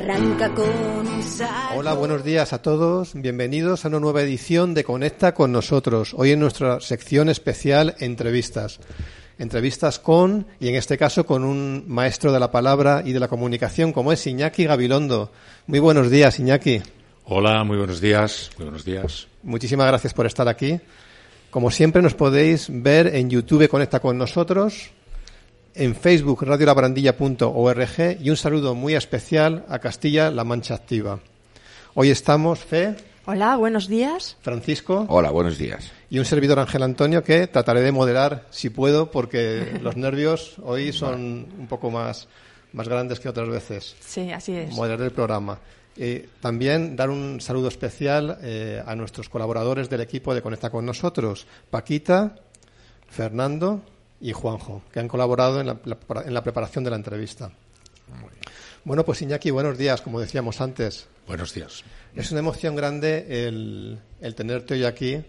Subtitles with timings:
[0.00, 0.70] arranca con
[1.76, 3.12] Hola, buenos días a todos.
[3.14, 6.14] Bienvenidos a una nueva edición de Conecta con nosotros.
[6.16, 8.80] Hoy en nuestra sección especial Entrevistas.
[9.38, 13.28] Entrevistas con, y en este caso con un maestro de la palabra y de la
[13.28, 15.32] comunicación como es Iñaki Gabilondo.
[15.66, 16.80] Muy buenos días, Iñaki.
[17.26, 18.50] Hola, muy buenos días.
[18.56, 19.28] Muy buenos días.
[19.42, 20.80] Muchísimas gracias por estar aquí.
[21.50, 24.92] Como siempre nos podéis ver en YouTube Conecta con nosotros,
[25.74, 31.20] en Facebook radiolabrandilla.org y un saludo muy especial a Castilla-La Mancha Activa.
[31.94, 32.96] Hoy estamos, Fe.
[33.26, 34.36] Hola, buenos días.
[34.42, 35.06] Francisco.
[35.08, 35.90] Hola, buenos días.
[36.08, 40.92] Y un servidor Ángel Antonio que trataré de moderar si puedo porque los nervios hoy
[40.92, 42.28] son un poco más,
[42.72, 43.96] más grandes que otras veces.
[44.00, 44.74] Sí, así es.
[44.74, 45.58] Moderar el programa.
[45.96, 50.86] Eh, también dar un saludo especial eh, a nuestros colaboradores del equipo de Conecta con
[50.86, 52.36] nosotros, Paquita,
[53.08, 53.82] Fernando
[54.20, 55.78] y Juanjo, que han colaborado en la,
[56.24, 57.50] en la preparación de la entrevista.
[58.84, 61.06] Bueno, pues Iñaki, buenos días, como decíamos antes.
[61.26, 61.84] Buenos días.
[62.14, 65.22] Es una emoción grande el, el tenerte hoy aquí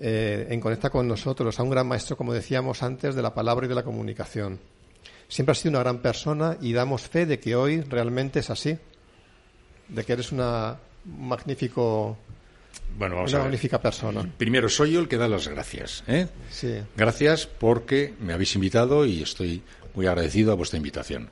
[0.00, 3.66] eh, en Conecta con nosotros, a un gran maestro, como decíamos antes, de la palabra
[3.66, 4.58] y de la comunicación.
[5.28, 8.78] Siempre has sido una gran persona y damos fe de que hoy realmente es así,
[9.88, 12.16] de que eres una magnífico
[12.96, 13.50] bueno, vamos una a ver.
[13.50, 14.28] magnífica persona.
[14.38, 16.04] Primero, soy yo el que da las gracias.
[16.06, 16.26] ¿eh?
[16.50, 16.74] Sí.
[16.96, 19.62] Gracias porque me habéis invitado y estoy
[19.94, 21.30] muy agradecido a vuestra invitación.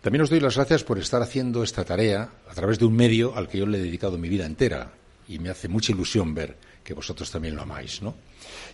[0.00, 3.36] También os doy las gracias por estar haciendo esta tarea a través de un medio
[3.36, 4.92] al que yo le he dedicado mi vida entera
[5.28, 8.14] y me hace mucha ilusión ver que vosotros también lo amáis, ¿no?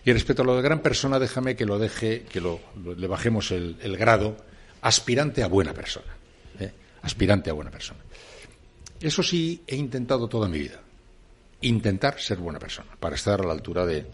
[0.03, 3.07] Y respecto a lo de gran persona, déjame que lo deje, que lo, lo- le
[3.07, 4.35] bajemos el, el grado
[4.81, 6.07] aspirante a buena persona,
[6.59, 6.71] ¿eh?
[7.03, 7.99] aspirante a buena persona.
[8.99, 10.81] Eso sí he intentado toda mi vida,
[11.61, 14.05] intentar ser buena persona para estar a la altura de,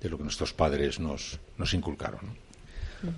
[0.00, 2.20] de lo que nuestros padres nos, nos inculcaron.
[3.02, 3.12] ¿no?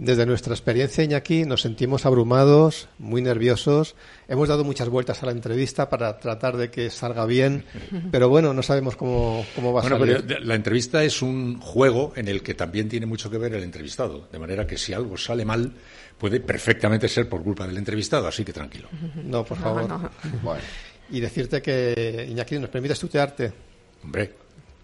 [0.00, 3.96] Desde nuestra experiencia, Iñaki, nos sentimos abrumados, muy nerviosos.
[4.28, 7.64] Hemos dado muchas vueltas a la entrevista para tratar de que salga bien,
[8.12, 10.24] pero bueno, no sabemos cómo, cómo va a Bueno, salir.
[10.24, 13.64] pero la entrevista es un juego en el que también tiene mucho que ver el
[13.64, 15.72] entrevistado, de manera que si algo sale mal
[16.16, 18.88] puede perfectamente ser por culpa del entrevistado, así que tranquilo.
[19.24, 19.88] No, por favor.
[19.88, 20.10] no.
[20.42, 20.60] Bueno,
[21.10, 23.52] Y decirte que, Iñaki, ¿nos permites tutearte?
[24.04, 24.34] Hombre,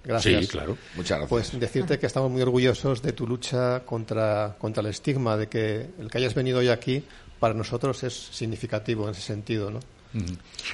[0.05, 0.45] Gracias.
[0.45, 0.77] sí, claro.
[0.97, 1.29] muchas gracias.
[1.29, 5.87] Pues decirte que estamos muy orgullosos de tu lucha contra, contra el estigma, de que
[5.99, 7.03] el que hayas venido hoy aquí
[7.41, 9.81] para nosotros es significativo en ese sentido, ¿no?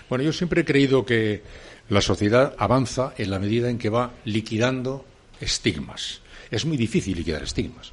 [0.09, 1.43] Bueno, yo siempre he creído que
[1.89, 5.05] la sociedad avanza en la medida en que va liquidando
[5.41, 6.21] estigmas.
[6.51, 7.93] Es muy difícil liquidar estigmas.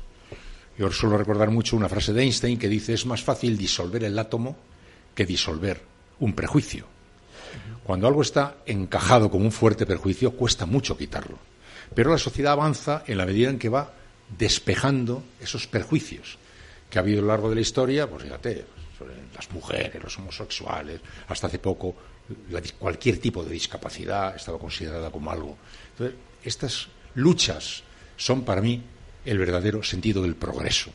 [0.77, 4.19] Yo suelo recordar mucho una frase de Einstein que dice es más fácil disolver el
[4.19, 4.57] átomo
[5.15, 5.81] que disolver
[6.19, 6.96] un prejuicio.
[7.87, 11.39] Cuando algo está encajado como un fuerte prejuicio, cuesta mucho quitarlo.
[11.95, 13.93] Pero la sociedad avanza en la medida en que va
[14.37, 16.37] despejando esos prejuicios
[16.89, 18.65] que ha habido a lo largo de la historia, pues fíjate,
[19.33, 20.99] las mujeres, los homosexuales,
[21.29, 21.95] hasta hace poco
[22.77, 25.57] cualquier tipo de discapacidad estaba considerada como algo.
[25.91, 27.83] Entonces, estas luchas
[28.17, 28.83] son para mí
[29.23, 30.91] el verdadero sentido del progreso.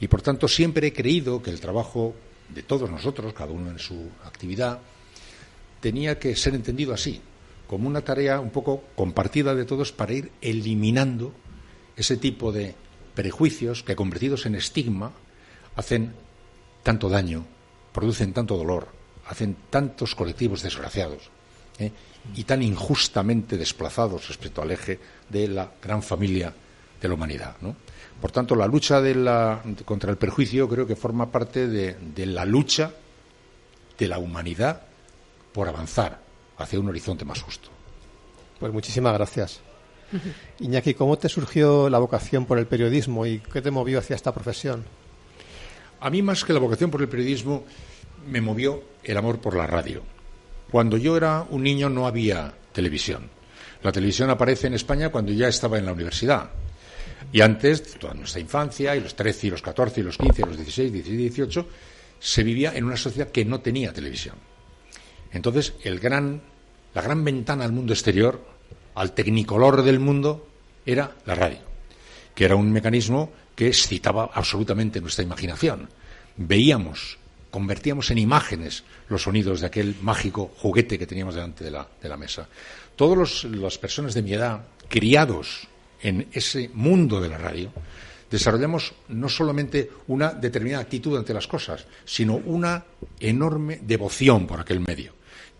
[0.00, 2.16] Y por tanto siempre he creído que el trabajo
[2.48, 4.80] de todos nosotros, cada uno en su actividad,
[5.86, 7.20] tenía que ser entendido así,
[7.68, 11.32] como una tarea un poco compartida de todos para ir eliminando
[11.94, 12.74] ese tipo de
[13.14, 15.12] prejuicios que convertidos en estigma
[15.76, 16.12] hacen
[16.82, 17.46] tanto daño,
[17.92, 18.88] producen tanto dolor,
[19.28, 21.30] hacen tantos colectivos desgraciados
[21.78, 21.92] ¿eh?
[22.34, 24.98] y tan injustamente desplazados respecto al eje
[25.28, 26.52] de la gran familia
[27.00, 27.54] de la humanidad.
[28.20, 29.00] Por tanto, la lucha
[29.84, 32.90] contra el perjuicio creo que forma parte de la lucha
[33.96, 34.85] de la humanidad
[35.56, 36.20] por avanzar
[36.58, 37.70] hacia un horizonte más justo.
[38.60, 39.60] Pues muchísimas gracias.
[40.60, 44.34] Iñaki, ¿cómo te surgió la vocación por el periodismo y qué te movió hacia esta
[44.34, 44.84] profesión?
[46.00, 47.64] A mí más que la vocación por el periodismo
[48.30, 50.02] me movió el amor por la radio.
[50.70, 53.30] Cuando yo era un niño no había televisión.
[53.82, 56.50] La televisión aparece en España cuando ya estaba en la universidad.
[57.32, 60.44] Y antes, toda nuestra infancia, y los 13, y los 14, y los 15, y
[60.44, 61.68] los 16, 17, 18,
[62.20, 64.36] se vivía en una sociedad que no tenía televisión.
[65.36, 68.44] Entonces, la gran ventana al mundo exterior,
[68.94, 70.48] al tecnicolor del mundo,
[70.84, 71.58] era la radio,
[72.34, 75.88] que era un mecanismo que excitaba absolutamente nuestra imaginación.
[76.36, 77.18] Veíamos,
[77.50, 82.08] convertíamos en imágenes los sonidos de aquel mágico juguete que teníamos delante de la, de
[82.08, 82.48] la mesa.
[82.94, 85.66] Todas las personas de mi edad, criados
[86.02, 87.72] en ese mundo de la radio,
[88.30, 92.84] desarrollamos no solamente una determinada actitud ante las cosas, sino una
[93.20, 95.12] enorme devoción por aquel medio,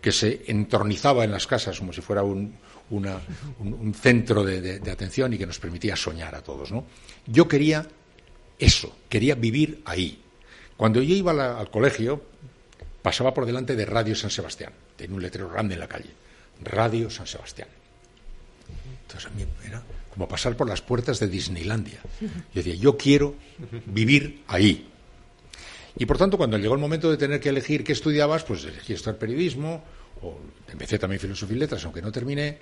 [0.07, 2.53] que se entornizaba en las casas como si fuera un,
[2.91, 3.19] una-
[3.59, 6.69] un- centro de, atención y que nos permitía soñar a todos.
[7.25, 7.85] Yo quería
[8.57, 10.21] eso, quería vivir ahí.
[10.77, 12.23] Cuando yo iba al colegio,
[13.01, 14.71] pasaba por delante de Radio San Sebastián.
[14.95, 16.11] Tenía un letrero grande en la calle.
[16.63, 17.67] Radio San Sebastián.
[19.01, 19.83] Entonces a mí era
[20.13, 21.99] como pasar por las puertas de Disneylandia.
[22.21, 23.35] Yo decía, yo quiero
[23.87, 24.87] vivir ahí.
[25.97, 28.93] Y por tanto, cuando llegó el momento de tener que elegir qué estudiabas, pues elegí
[28.93, 29.83] estudiar periodismo,
[30.21, 30.39] o
[30.71, 32.57] empecé también filosofía y letras, aunque no terminé,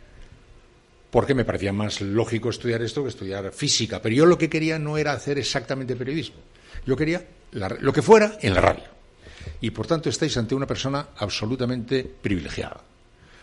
[1.09, 4.01] porque me parecía más lógico estudiar esto que estudiar física.
[4.01, 6.37] Pero yo lo que quería no era hacer exactamente periodismo.
[6.85, 8.83] Yo quería lo que fuera en la radio.
[9.61, 12.83] Y por tanto estáis ante una persona absolutamente privilegiada.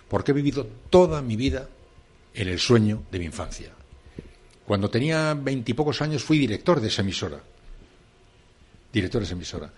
[0.08, 1.68] Porque he vivido toda mi vida
[2.34, 3.70] en el sueño de mi infancia.
[4.66, 7.40] Cuando tenía veintipocos años fui director de esa emisora.
[8.92, 9.72] Director de esa emisora.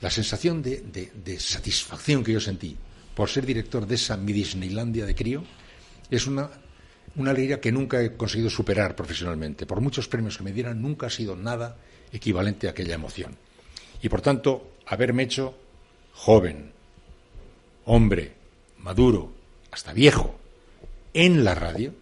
[0.00, 2.76] La sensación de, satisfacción que yo sentí
[3.14, 5.44] por ser director de esa mi Disneylandia de crío
[6.10, 6.50] es una,
[7.16, 9.66] una alegría que nunca he conseguido superar profesionalmente.
[9.66, 11.76] Por muchos premios que me dieran, nunca ha sido nada
[12.12, 13.36] equivalente a aquella emoción.
[14.02, 15.54] Y por tanto, haberme hecho
[16.12, 16.72] joven,
[17.84, 18.32] hombre,
[18.78, 19.32] maduro,
[19.70, 20.38] hasta viejo,
[21.12, 21.94] en la radio,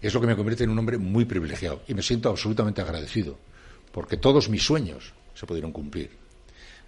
[0.00, 1.82] es lo que me convierte en un hombre muy privilegiado.
[1.88, 3.38] Y me siento absolutamente agradecido,
[3.92, 6.25] porque todos mis sueños se pudieron cumplir.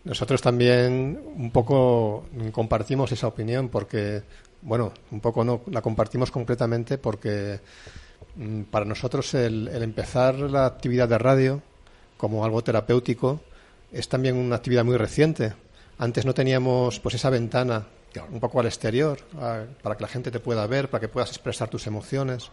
[0.09, 4.23] Nosotros también un poco compartimos esa opinión, porque,
[4.63, 7.61] bueno, un poco no la compartimos completamente, porque
[8.37, 11.63] mm, para nosotros el, empezar la actividad de radio
[12.17, 13.43] como algo terapéutico
[13.93, 15.53] es también una actividad muy reciente.
[15.99, 17.85] Antes no teníamos pues esa ventana
[18.33, 19.19] un poco al exterior
[19.83, 22.51] para que la gente te pueda ver, para que puedas expresar tus emociones.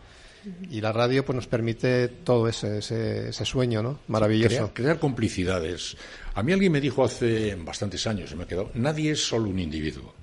[0.70, 4.00] Y la radio pues nos permite todo ese, ese, sueño, ¿no?
[4.08, 4.72] Maravilloso.
[4.74, 5.98] Crear, complicidades.
[6.34, 9.50] A mí alguien me dijo hace bastantes años, y me ha quedado, nadie es solo
[9.50, 10.14] un individuo.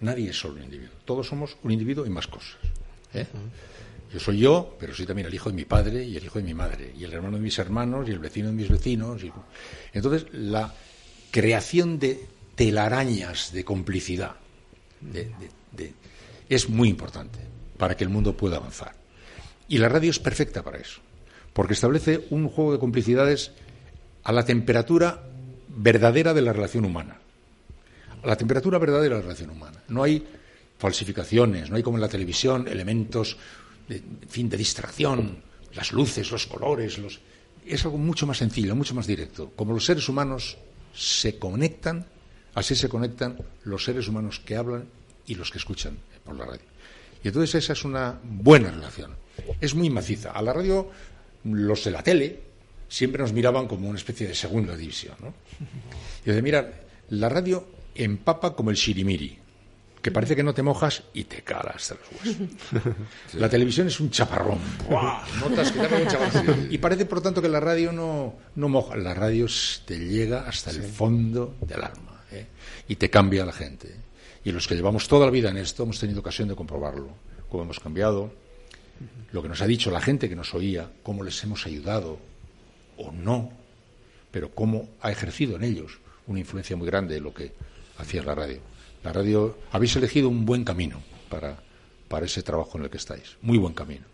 [0.00, 0.94] Nadie es solo un individuo.
[1.04, 2.56] Todos somos un individuo y más cosas.
[3.14, 3.26] ¿eh?
[4.12, 6.44] Yo soy yo, pero soy también el hijo de mi padre y el hijo de
[6.44, 9.22] mi madre, y el hermano de mis hermanos y el vecino de mis vecinos.
[9.92, 10.74] Entonces, la
[11.30, 14.36] creación de telarañas de complicidad
[16.48, 17.38] es muy importante
[17.76, 18.97] para que el mundo pueda avanzar.
[19.68, 21.00] Y la radio es perfecta para eso,
[21.52, 23.52] porque establece un juego de complicidades
[24.24, 25.22] a la temperatura
[25.68, 27.18] verdadera de la relación humana.
[28.22, 29.82] A la temperatura verdadera de la relación humana.
[29.88, 30.26] No hay
[30.78, 33.36] falsificaciones, no hay como en la televisión elementos
[33.88, 35.42] de, fin, de distracción,
[35.74, 36.98] las luces, los colores,
[37.66, 39.52] es algo mucho más sencillo, mucho más directo.
[39.54, 40.56] Como los seres humanos
[40.94, 42.06] se conectan,
[42.54, 44.88] así se conectan los seres humanos que hablan
[45.26, 46.62] y los que escuchan por la radio.
[47.22, 49.14] Y entonces esa es una buena relación.
[49.60, 50.32] Es muy maciza.
[50.32, 50.90] A la radio,
[51.44, 52.40] los de la tele
[52.88, 55.16] siempre nos miraban como una especie de segunda división.
[55.20, 55.34] ¿no?
[56.24, 56.70] Y de mira,
[57.10, 59.38] la radio empapa como el shirimiri
[60.02, 62.94] que parece que no te mojas y te calas de los huesos.
[63.34, 64.58] La televisión es un chaparrón.
[65.40, 66.68] Notas que te un chaparrón.
[66.70, 68.96] Y parece, por tanto, que la radio no, no moja.
[68.96, 69.46] La radio
[69.84, 72.46] te llega hasta el fondo del alma ¿eh?
[72.86, 73.94] y te cambia a la gente.
[74.44, 77.08] Y los que llevamos toda la vida en esto hemos tenido ocasión de comprobarlo.
[77.48, 78.32] Cómo hemos cambiado,
[79.32, 82.18] lo que nos ha dicho la gente que nos oía, cómo les hemos ayudado
[82.96, 83.50] o no,
[84.30, 87.52] pero cómo ha ejercido en ellos una influencia muy grande de lo que
[87.98, 88.60] hacía la radio.
[89.04, 91.56] La radio, habéis elegido un buen camino para,
[92.08, 93.36] para ese trabajo en el que estáis.
[93.42, 94.04] Muy buen camino.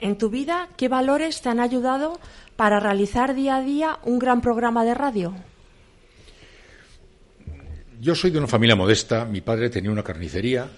[0.00, 2.18] En tu vida, ¿qué valores te han ayudado
[2.56, 5.34] para realizar día a día un gran programa de radio?
[8.00, 9.24] Yo soy de una familia modesta.
[9.24, 10.68] Mi padre tenía una carnicería,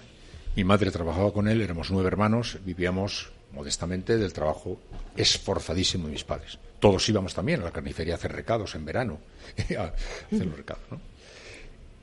[0.57, 4.81] mi madre trabajaba con él, éramos nueve hermanos, vivíamos modestamente del trabajo
[5.15, 6.57] esforzadísimo de mis padres.
[6.79, 9.19] Todos íbamos también a la carnicería a hacer recados en verano,
[9.77, 10.81] a hacer los recados.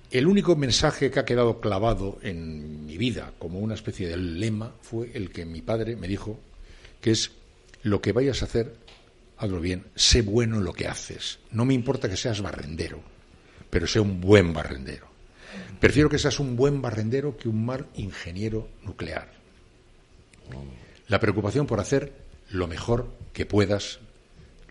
[0.09, 4.73] El único mensaje que ha quedado clavado en mi vida como una especie de lema
[4.83, 6.39] fue el que mi padre me dijo,
[7.01, 7.33] que es
[7.83, 8.77] lo que vayas a hacer,
[9.37, 11.41] hazlo bien, sé bueno en lo que haces.
[11.51, 13.01] No me importa que seas barrendero,
[13.69, 15.14] pero sé un buen barrendero.
[15.81, 19.33] Prefiero que seas un buen barrendero que un mal ingeniero nuclear.
[21.09, 22.13] La preocupación por hacer
[22.51, 24.01] lo mejor que puedas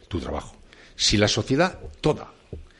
[0.08, 0.56] tu trabajo.
[0.96, 2.34] Si la sociedad toda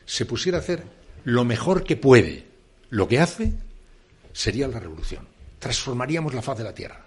[0.06, 0.84] se pusiera a hacer
[1.24, 2.46] lo mejor que puede
[2.90, 3.52] lo que hace
[4.32, 5.26] sería la revolución.
[5.58, 7.04] Transformaríamos la faz de la Tierra.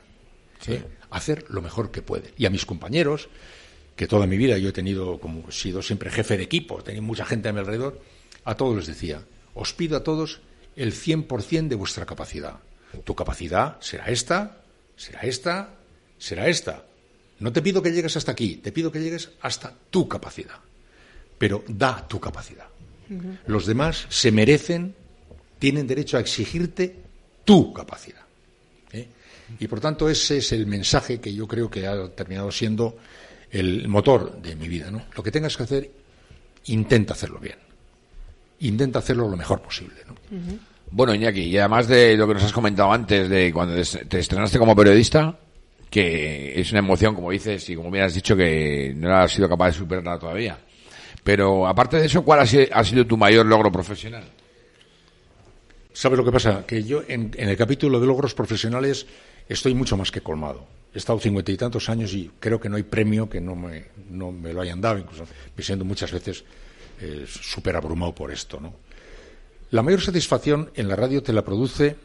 [0.67, 0.83] ¿eh?
[1.11, 2.33] Hacer lo mejor que puede.
[2.37, 3.29] Y a mis compañeros,
[3.95, 7.01] que toda mi vida yo he tenido, como he sido siempre jefe de equipo, tenía
[7.01, 8.01] mucha gente a mi alrededor,
[8.43, 9.23] a todos les decía,
[9.53, 10.41] os pido a todos
[10.77, 12.59] el 100% de vuestra capacidad.
[13.03, 14.61] Tu capacidad será esta,
[14.95, 15.75] será esta,
[16.17, 16.85] será esta.
[17.39, 20.59] No te pido que llegues hasta aquí, te pido que llegues hasta tu capacidad.
[21.37, 22.67] Pero da tu capacidad.
[23.45, 24.95] Los demás se merecen
[25.59, 26.95] tienen derecho a exigirte
[27.43, 28.25] tu capacidad.
[28.91, 29.07] ¿eh?
[29.59, 32.97] Y por tanto ese es el mensaje que yo creo que ha terminado siendo
[33.49, 34.91] el motor de mi vida.
[34.91, 35.05] ¿no?
[35.15, 35.91] Lo que tengas que hacer,
[36.65, 37.66] intenta hacerlo bien.
[38.59, 39.95] Intenta hacerlo lo mejor posible.
[40.07, 40.15] ¿no?
[40.89, 44.57] Bueno, Iñaki, y además de lo que nos has comentado antes de cuando te estrenaste
[44.57, 45.37] como periodista,
[45.89, 49.49] que es una emoción, como dices, y como bien has dicho, que no has sido
[49.49, 50.57] capaz de superarla todavía.
[51.23, 54.23] Pero aparte de eso, ¿cuál ha sido, tu mayor logro profesional?
[55.91, 56.65] ¿Sabes lo que pasa?
[56.65, 59.05] Que yo en, el capítulo de logros profesionales
[59.49, 60.65] estoy mucho más que colmado.
[60.93, 63.87] He estado cincuenta y tantos años y creo que no hay premio que no me,
[64.09, 66.45] no me lo hayan dado, incluso me siento muchas veces
[66.99, 68.73] eh, súper abrumado por esto, ¿no?
[69.71, 71.95] La mayor satisfacción en la radio te la produce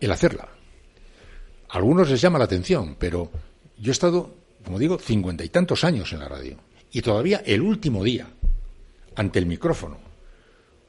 [0.00, 0.48] el hacerla.
[1.68, 3.30] A algunos les llama la atención, pero
[3.78, 6.56] yo he estado, como digo, cincuenta y tantos años en la radio.
[6.90, 8.26] Y todavía el último día,
[9.14, 9.98] ante el micrófono,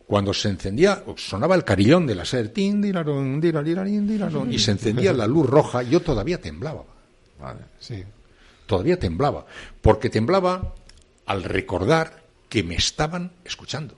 [0.07, 5.83] cuando se encendía, sonaba el carillón de la SER, y se encendía la luz roja,
[5.83, 6.83] yo todavía temblaba.
[7.79, 8.03] sí.
[8.65, 9.45] Todavía temblaba.
[9.81, 10.73] Porque temblaba
[11.25, 13.95] al recordar que me estaban escuchando.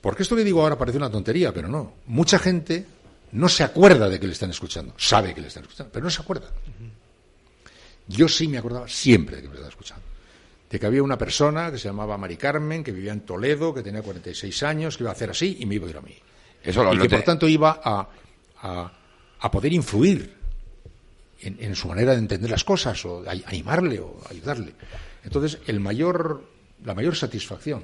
[0.00, 1.94] Porque esto que digo ahora parece una tontería, pero no.
[2.06, 2.86] Mucha gente
[3.32, 4.94] no se acuerda de que le están escuchando.
[4.96, 6.48] Sabe que le están escuchando, pero no se acuerda.
[8.08, 10.04] Yo sí me acordaba siempre de que me estaba escuchando.
[10.70, 13.82] De que había una persona que se llamaba Mari Carmen, que vivía en Toledo, que
[13.82, 16.14] tenía 46 años, que iba a hacer así y me iba a ir a mí.
[16.62, 18.08] Eso y que por tanto iba a,
[18.60, 20.34] a, poder influir
[21.40, 24.74] en, en, su manera de entender las cosas, o animarle o ayudarle.
[25.22, 26.44] Entonces, el mayor,
[26.86, 27.82] la mayor satisfacción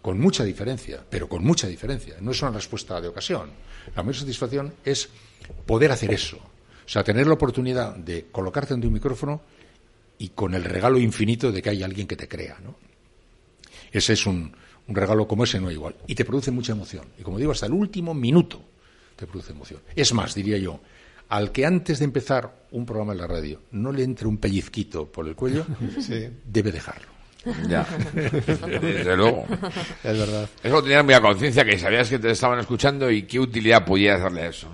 [0.00, 2.16] con mucha diferencia, pero con mucha diferencia.
[2.20, 3.50] No es una respuesta de ocasión.
[3.94, 5.10] La mayor satisfacción es
[5.66, 6.38] poder hacer eso.
[6.38, 9.42] O sea, tener la oportunidad de colocarte ante un micrófono
[10.16, 12.58] y con el regalo infinito de que hay alguien que te crea.
[12.64, 12.76] ¿no?
[13.92, 15.96] Ese es un, un regalo como ese, no igual.
[16.06, 17.04] Y te produce mucha emoción.
[17.18, 18.64] Y como digo, hasta el último minuto
[19.14, 19.82] te produce emoción.
[19.94, 20.80] Es más, diría yo,
[21.28, 25.12] al que antes de empezar un programa en la radio no le entre un pellizquito
[25.12, 25.66] por el cuello,
[26.46, 27.17] debe dejarlo.
[27.68, 29.46] Ya, desde luego.
[30.02, 30.48] Es verdad.
[30.62, 34.16] Eso tenías muy a conciencia, que sabías que te estaban escuchando y qué utilidad podía
[34.16, 34.68] hacerle eso.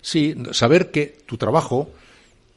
[0.00, 1.90] Sí, saber que tu trabajo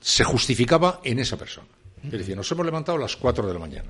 [0.02, 1.68] se justificaba en esa persona.
[2.04, 3.90] Es decir, nos hemos levantado a las 4 de la mañana.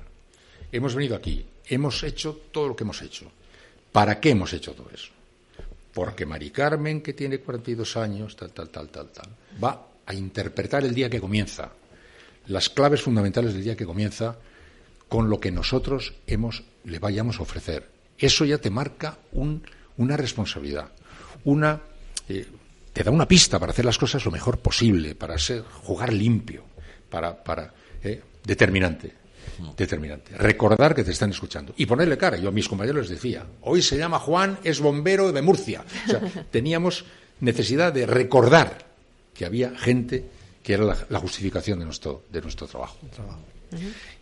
[0.70, 3.30] Hemos venido aquí, hemos hecho todo lo que hemos hecho.
[3.90, 5.10] ¿Para qué hemos hecho todo eso?
[5.92, 9.28] Porque Mari Carmen, que tiene 42 años, tal, tal, tal, tal, tal,
[9.62, 11.70] va a interpretar el día que comienza,
[12.46, 14.36] las claves fundamentales del día que comienza,
[15.08, 17.88] con lo que nosotros hemos, le vayamos a ofrecer.
[18.18, 20.90] Eso ya te marca una responsabilidad,
[21.44, 21.80] una,
[22.28, 22.46] eh,
[22.92, 26.64] te da una pista para hacer las cosas lo mejor posible, para ser, jugar limpio,
[27.08, 27.72] para, para
[28.02, 29.14] eh, determinante,
[29.76, 30.36] determinante.
[30.36, 32.36] Recordar que te están escuchando y ponerle cara.
[32.36, 35.84] Yo a mis compañeros les decía, hoy se llama Juan, es bombero de Murcia.
[36.06, 37.04] O sea, teníamos
[37.40, 38.86] necesidad de recordar
[39.32, 40.24] que había gente
[40.62, 42.98] que era la, justificación de nuestro, de nuestro trabajo.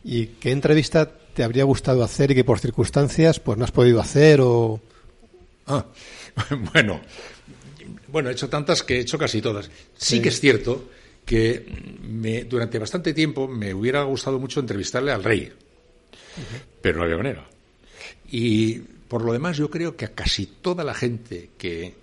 [0.04, 4.00] ¿Y qué entrevista te habría gustado hacer y que por circunstancias pues no has podido
[4.00, 4.80] hacer o...?
[5.66, 5.84] Ah,
[6.72, 7.00] bueno,
[8.08, 9.70] bueno, he hecho tantas que he hecho casi todas.
[9.96, 10.88] Sí, que es cierto
[11.24, 11.66] que
[12.02, 15.52] me, durante bastante tiempo me hubiera gustado mucho entrevistarle al rey,
[16.80, 17.46] pero no había manera.
[18.30, 21.94] Y por lo demás yo creo que a casi toda la gente que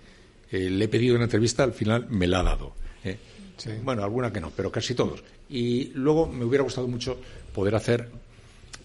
[0.50, 2.74] eh, le he pedido una entrevista al final me la ha dado.
[3.04, 3.18] ¿Eh?
[3.82, 5.22] Bueno, alguna que no, pero casi todos.
[5.48, 7.18] Y luego me hubiera gustado mucho
[7.54, 8.08] poder hacer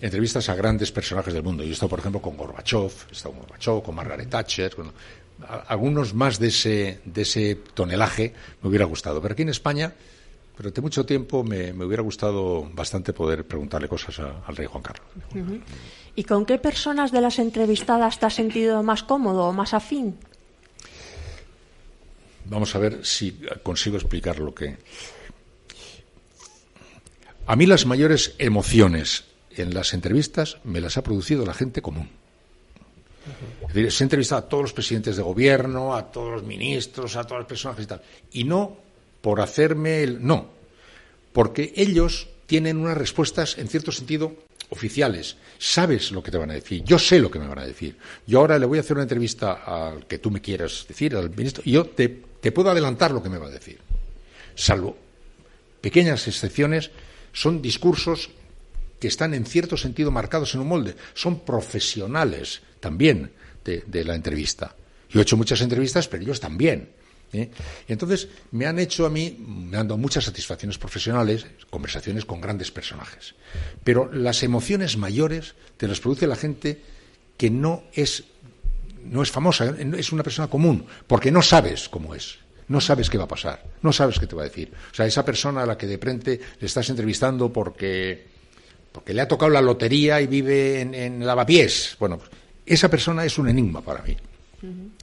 [0.02, 1.64] entrevistas a grandes personajes del mundo.
[1.64, 4.76] Yo he estado, por ejemplo, con Gorbachev, he estado con Gorbachev, con Margaret Thatcher,
[5.68, 9.22] algunos más de ese, de ese tonelaje me hubiera gustado.
[9.22, 9.94] Pero aquí en España,
[10.58, 15.08] durante mucho tiempo me, hubiera gustado bastante poder preguntarle cosas al rey Juan Carlos.
[16.16, 20.18] ¿Y con qué personas de las entrevistadas te has sentido más cómodo o más afín?
[22.50, 24.77] Vamos a ver si consigo explicar lo que.
[27.46, 29.25] A mí las mayores emociones
[29.56, 32.10] en las entrevistas me las ha producido la gente común.
[33.68, 37.15] Es decir, se ha entrevistado a todos los presidentes de gobierno, a todos los ministros,
[37.15, 38.01] a todas las personas y tal.
[38.34, 38.77] Y no
[39.22, 40.25] por hacerme el.
[40.25, 40.48] No.
[41.32, 44.34] Porque ellos tienen unas respuestas, en cierto sentido,
[44.70, 45.38] oficiales.
[45.60, 46.84] Sabes lo que te van a decir.
[46.84, 47.96] Yo sé lo que me van a decir.
[48.25, 51.29] Yo ahora le voy a hacer una entrevista al que tú me quieras decir, al
[51.29, 53.79] ministro, y yo te te puedo adelantar lo que me va a decir.
[54.55, 54.98] Salvo
[55.81, 56.91] pequeñas excepciones,
[57.34, 58.29] son discursos
[59.00, 60.96] que están en cierto sentido marcados en un molde.
[61.13, 63.31] Son profesionales también
[63.63, 64.75] de, la entrevista.
[65.10, 66.89] Yo he hecho muchas entrevistas, pero ellos también.
[67.31, 67.50] ¿eh?
[67.88, 72.41] Y entonces me han hecho a mí, me han dado muchas satisfacciones profesionales, conversaciones con
[72.41, 73.36] grandes personajes.
[73.84, 76.81] Pero las emociones mayores te las produce la gente
[77.38, 78.25] que no es
[79.10, 83.18] no es famosa, es una persona común, porque no sabes cómo es, no sabes qué
[83.18, 84.72] va a pasar, no sabes qué te va a decir.
[84.92, 88.28] O sea, esa persona a la que de frente le estás entrevistando porque,
[88.92, 92.30] porque le ha tocado la lotería y vive en, en lavapiés, bueno, pues,
[92.66, 94.16] esa persona es un enigma para mí.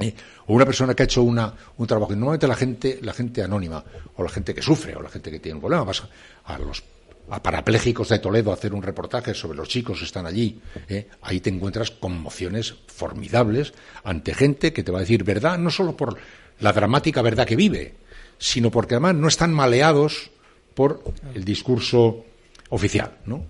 [0.00, 0.14] Eh,
[0.46, 2.12] o una persona que ha hecho una, un trabajo.
[2.12, 3.82] Y normalmente la gente, la gente anónima,
[4.16, 6.02] o la gente que sufre, o la gente que tiene un problema, vas
[6.44, 6.82] a los
[7.30, 10.60] a parapléjicos de Toledo hacer un reportaje sobre los chicos que están allí.
[10.88, 11.08] ¿eh?
[11.22, 13.72] Ahí te encuentras conmociones formidables
[14.04, 16.16] ante gente que te va a decir verdad, no solo por
[16.60, 17.94] la dramática verdad que vive,
[18.38, 20.30] sino porque además no están maleados
[20.74, 21.02] por
[21.34, 22.24] el discurso
[22.70, 23.44] oficial, ¿no?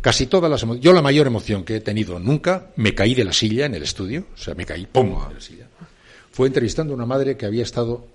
[0.00, 3.34] Casi todas las yo la mayor emoción que he tenido nunca, me caí de la
[3.34, 5.68] silla en el estudio, o sea, me caí, ¡pum!, de la silla.
[6.32, 8.06] Fue entrevistando a una madre que había estado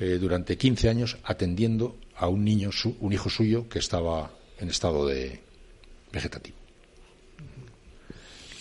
[0.00, 5.06] eh, durante 15 años atendiendo a un niño, un hijo suyo, que estaba en estado
[5.06, 5.40] de
[6.12, 6.56] vegetativo.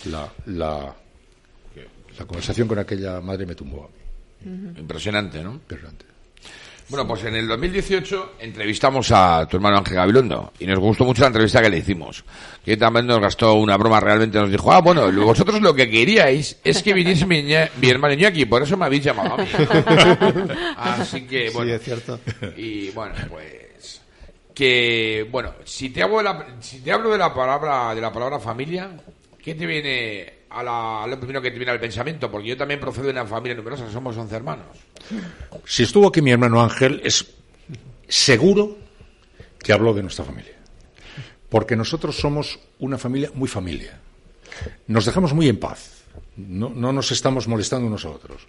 [0.06, 0.96] La, la,
[2.18, 4.80] la conversación con aquella madre me tumbó a mí.
[4.80, 5.54] Impresionante, ¿no?
[5.54, 6.06] Impresionante.
[6.90, 11.22] Bueno, pues en el 2018 entrevistamos a tu hermano Ángel Gabilondo y nos gustó mucho
[11.22, 12.24] la entrevista que le hicimos.
[12.66, 16.58] Que también nos gastó una broma, realmente nos dijo, ah, bueno, vosotros lo que queríais
[16.64, 19.48] es que viniese mi, mi hermano Iñaki, por eso me habéis llamado a mí.
[20.78, 21.70] Así que, bueno.
[21.70, 22.20] Sí, es cierto.
[22.58, 24.02] Y bueno, pues
[24.60, 28.12] que bueno, si te hablo de la, si te hablo de la palabra de la
[28.12, 28.92] palabra familia,
[29.42, 32.30] ¿qué te viene a, lo primero que te viene al pensamiento?
[32.30, 34.66] Porque yo también procedo de una familia numerosa, somos 11 hermanos.
[35.66, 37.26] Si estuvo aquí mi hermano Ángel, es
[38.08, 38.78] seguro
[39.60, 40.54] que habló de nuestra familia.
[41.50, 44.00] Porque nosotros somos una familia muy familia.
[44.88, 46.04] Nos dejamos muy en paz.
[46.36, 48.48] No, no nos estamos molestando unos a otros.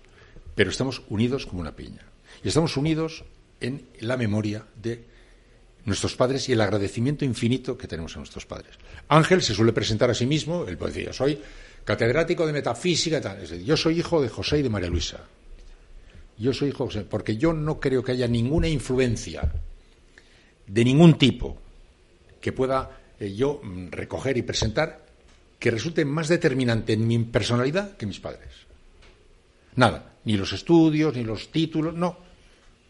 [0.54, 2.04] Pero estamos unidos como una piña.
[2.42, 3.24] Y estamos unidos
[3.60, 5.04] en la memoria de
[5.84, 8.76] nuestros padres y el agradecimiento infinito que tenemos a nuestros padres.
[9.08, 11.40] Ángel se suele presentar a sí mismo, él puede decir, soy
[11.84, 13.44] catedrático de metafísica y tal.
[13.64, 15.20] Yo soy hijo de José y de María Luisa.
[16.38, 19.50] Yo soy hijo de José, porque yo no creo que haya ninguna influencia
[20.66, 21.58] de ningún tipo
[22.40, 25.04] que pueda eh, yo mm, recoger y presentar
[25.58, 28.48] que resulte más determinante en mi personalidad que mis padres.
[29.76, 32.16] Nada, ni los estudios, ni los títulos, no.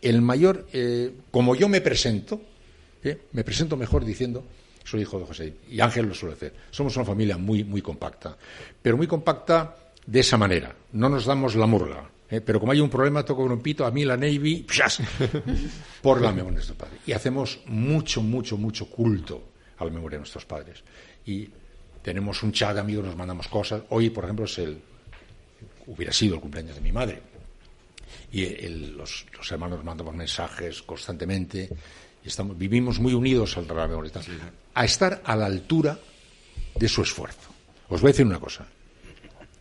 [0.00, 2.40] El mayor, eh, como yo me presento,
[3.02, 4.44] eh, me presento mejor diciendo
[4.90, 5.54] soy hijo de José.
[5.68, 6.52] Y Ángel lo suele hacer.
[6.70, 8.36] Somos una familia muy, muy compacta.
[8.82, 10.74] Pero muy compacta de esa manera.
[10.92, 12.10] No nos damos la murga.
[12.28, 12.40] ¿eh?
[12.40, 14.66] Pero como hay un problema, toco un pito, a mí la Navy,
[16.02, 17.00] por la memoria de nuestros padres.
[17.06, 19.42] Y hacemos mucho, mucho, mucho culto
[19.78, 20.82] a la memoria de nuestros padres.
[21.24, 21.48] Y
[22.02, 23.82] tenemos un chat de amigos, nos mandamos cosas.
[23.90, 24.80] Hoy, por ejemplo, es el,
[25.86, 27.22] hubiera sido el cumpleaños de mi madre.
[28.32, 31.68] Y los, los hermanos mandamos mensajes constantemente
[32.24, 34.12] estamos, vivimos muy unidos al la memoria,
[34.74, 35.98] a estar a la altura
[36.76, 37.50] de su esfuerzo.
[37.88, 38.66] Os voy a decir una cosa.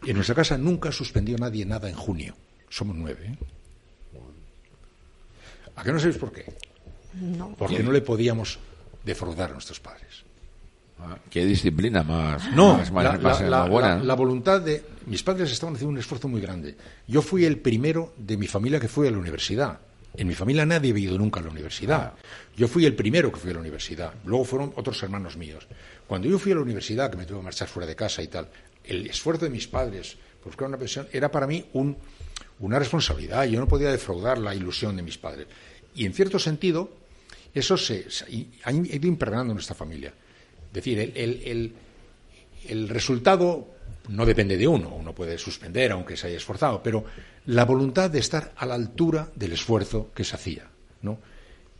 [0.06, 2.36] En nuestra casa nunca suspendió nadie nada en junio.
[2.70, 3.26] Somos nueve.
[3.26, 3.38] ¿eh?
[5.76, 6.46] ¿A qué no sabéis por qué?
[7.58, 8.60] Porque no le podíamos
[9.04, 10.24] defraudar a nuestros padres.
[11.02, 12.52] Ah, qué disciplina más.
[12.52, 14.84] No, más, la, voluntad de.
[15.06, 16.76] Mis padres estaban haciendo un esfuerzo muy grande.
[17.08, 19.80] Yo fui el primero de mi familia que fue a la universidad.
[20.16, 22.14] En mi familia nadie había ido nunca a la universidad.
[22.58, 24.14] Yo fui el primero que fui a la universidad.
[24.26, 25.68] Luego fueron otros hermanos míos.
[26.08, 28.28] Cuando yo fui a la universidad, que me tuve que marchar fuera de casa y
[28.28, 28.50] tal,
[28.84, 31.66] el esfuerzo de mis padres por buscar una pensión era para mí
[32.60, 33.46] una responsabilidad.
[33.46, 35.48] Yo no podía defraudar la ilusión de mis padres.
[35.96, 36.92] Y en cierto sentido,
[37.54, 38.08] eso se,
[38.64, 40.14] ha ido impregnando en nuestra familia.
[40.68, 41.74] Es decir, el,
[42.68, 43.79] el resultado
[44.10, 47.06] no depende de uno, uno puede suspender aunque se haya esforzado, pero
[47.46, 50.68] la voluntad de estar a la altura del esfuerzo que se hacía.
[51.02, 51.20] ¿no?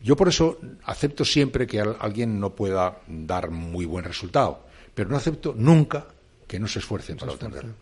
[0.02, 5.16] Yo por eso acepto siempre que alguien no pueda dar muy buen resultado, pero no
[5.16, 6.06] acepto nunca
[6.46, 7.74] que no se esfuercen para obtenerlo.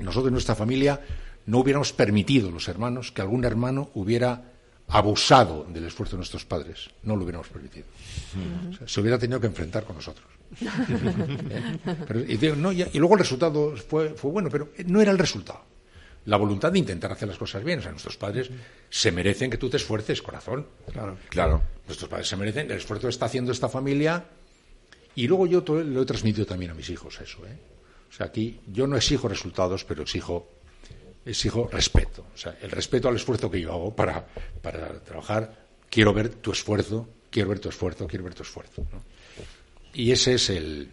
[0.00, 1.00] Nosotros en nuestra familia
[1.46, 4.52] no hubiéramos permitido, los hermanos, que algún hermano hubiera
[4.88, 6.90] abusado del esfuerzo de nuestros padres.
[7.02, 7.86] No lo hubiéramos permitido.
[8.86, 10.26] se hubiera tenido que enfrentar con nosotros.
[12.28, 15.62] y, luego el resultado fue, fue bueno, pero no era el resultado.
[16.26, 17.80] La voluntad de intentar hacer las cosas bien.
[17.80, 18.50] O sea, nuestros padres
[18.88, 20.66] se merecen que tú te esfuerces, corazón.
[20.90, 21.18] Claro.
[21.28, 21.62] claro.
[21.86, 24.24] Nuestros padres se merecen el esfuerzo que está haciendo esta familia.
[25.16, 27.46] Y luego yo lo he transmitido también a mis hijos, eso.
[27.46, 27.56] ¿eh?
[28.10, 30.48] O sea, aquí yo no exijo resultados, pero exijo,
[31.26, 32.24] exijo respeto.
[32.34, 34.26] O sea, el respeto al esfuerzo que yo hago para,
[34.62, 35.64] para trabajar.
[35.90, 38.84] Quiero ver tu esfuerzo, quiero ver tu esfuerzo, quiero ver tu esfuerzo.
[39.94, 40.90] Y ese es el,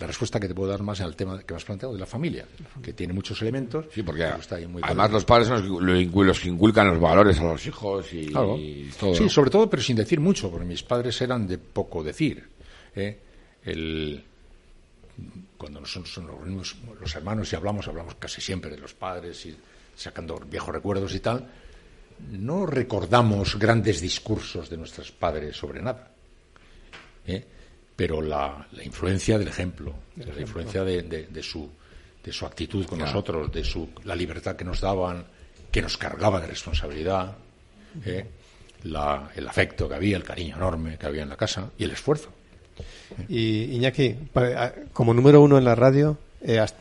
[0.00, 2.06] la respuesta que te puedo dar más al tema que me has planteado de la
[2.06, 2.46] familia,
[2.82, 3.86] que tiene muchos elementos.
[3.94, 8.26] Sí, porque además los padres son los que inculcan los valores a los hijos y,
[8.30, 8.56] todo.
[9.14, 12.48] Sí, sobre todo, pero sin decir mucho, porque mis padres eran de poco decir.
[12.96, 13.18] ¿eh?
[15.58, 19.54] cuando nosotros nos reunimos los hermanos y hablamos, hablamos casi siempre de los padres y
[19.94, 21.46] sacando viejos recuerdos y tal,
[22.30, 26.10] no recordamos grandes discursos de nuestros padres sobre nada.
[27.26, 27.44] ¿Eh?
[27.96, 31.68] pero la, influencia del ejemplo, la influencia de, su,
[32.24, 35.24] de su actitud con nosotros, de su, la libertad que nos daban,
[35.70, 37.36] que nos cargaba de responsabilidad,
[38.04, 38.26] ¿eh?
[38.82, 42.30] el afecto que había, el cariño enorme que había en la casa y el esfuerzo.
[43.28, 44.16] Y Iñaki,
[44.92, 46.74] como número uno en la radio, eh, has,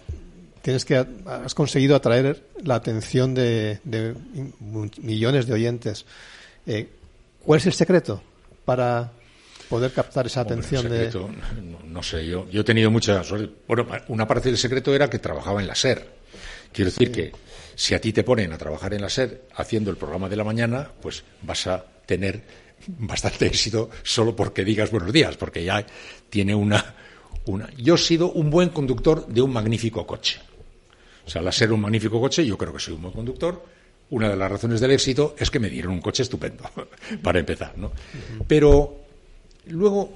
[0.61, 3.79] tienes que has conseguido atraer la atención de,
[5.01, 6.05] millones de oyentes.
[6.65, 6.87] Eh,
[7.43, 8.21] ¿Cuál es el secreto
[8.65, 9.11] para
[9.69, 11.11] poder captar esa atención de
[11.85, 13.49] no, sé yo yo he tenido mucha suerte.
[13.67, 16.05] Bueno una parte del secreto era que trabajaba en la SER.
[16.73, 17.31] Quiero decir que
[17.75, 20.43] si a ti te ponen a trabajar en la SER haciendo el programa de la
[20.43, 22.41] mañana pues vas a tener
[22.87, 25.85] bastante éxito solo porque digas buenos días porque ya
[26.29, 26.95] tiene una
[27.45, 30.39] una yo he sido un buen conductor de un magnífico coche.
[31.25, 33.63] O sea la SER un magnífico coche yo creo que soy un buen conductor.
[34.11, 36.63] Una de las razones del éxito es que me dieron un coche estupendo,
[37.21, 37.91] para empezar, ¿no?
[38.47, 38.98] Pero
[39.67, 40.13] Luego,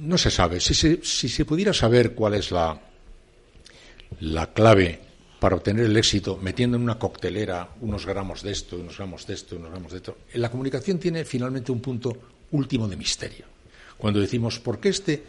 [0.00, 0.60] no se sabe.
[0.60, 2.80] Si se, si se pudiera saber cuál es la,
[4.20, 5.00] la clave
[5.40, 9.34] para obtener el éxito metiendo en una coctelera unos gramos de esto, unos gramos de
[9.34, 10.18] esto, unos gramos de esto.
[10.34, 12.16] La comunicación tiene finalmente un punto
[12.52, 13.46] último de misterio.
[13.96, 15.22] Cuando decimos, ¿por qué este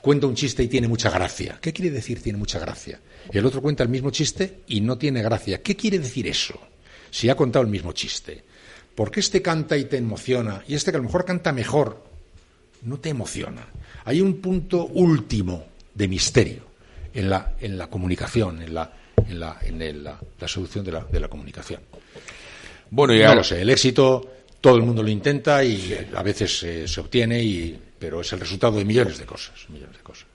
[0.00, 1.58] cuenta un chiste y tiene mucha gracia?
[1.60, 3.00] ¿Qué quiere decir tiene mucha gracia?
[3.32, 5.62] El otro cuenta el mismo chiste y no tiene gracia.
[5.62, 6.58] ¿Qué quiere decir eso?
[7.10, 8.44] Si ha contado el mismo chiste.
[9.00, 12.04] ¿Por qué este canta y te emociona y este que a lo mejor canta mejor
[12.82, 13.66] no te emociona?
[14.04, 16.64] Hay un punto último de misterio
[17.14, 18.92] en la, en la comunicación, en la,
[19.26, 21.80] en la, en la, solución de la, de la comunicación.
[22.90, 27.00] Bueno, ya lo sé, el éxito todo el mundo lo intenta y a veces se
[27.00, 30.26] obtiene, y, pero es el resultado de millones de cosas, millones de cosas.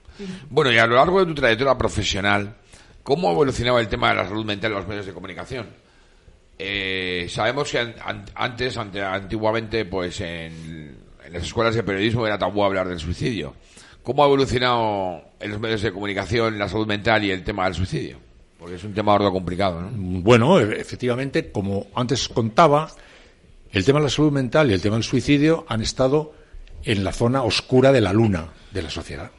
[0.50, 2.56] Bueno, y a lo largo de tu trayectoria profesional,
[3.04, 5.85] ¿cómo ha evolucionado el tema de la salud mental en los medios de comunicación?
[6.58, 7.94] Eh, sabemos que
[8.34, 10.96] antes, antiguamente, pues en,
[11.30, 13.54] las escuelas de periodismo era tabú hablar del suicidio.
[14.02, 17.74] ¿Cómo ha evolucionado en los medios de comunicación la salud mental y el tema del
[17.74, 18.18] suicidio?
[18.58, 19.90] Porque es un tema complicado, ¿no?
[20.22, 22.88] Bueno, e, efectivamente, como antes contaba,
[23.72, 26.32] el tema de la salud mental y el tema del suicidio han estado
[26.84, 29.30] en la zona oscura de la luna de la sociedad.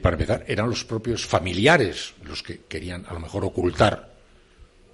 [0.00, 4.11] para empezar, eran los propios familiares los que querían a lo mejor ocultar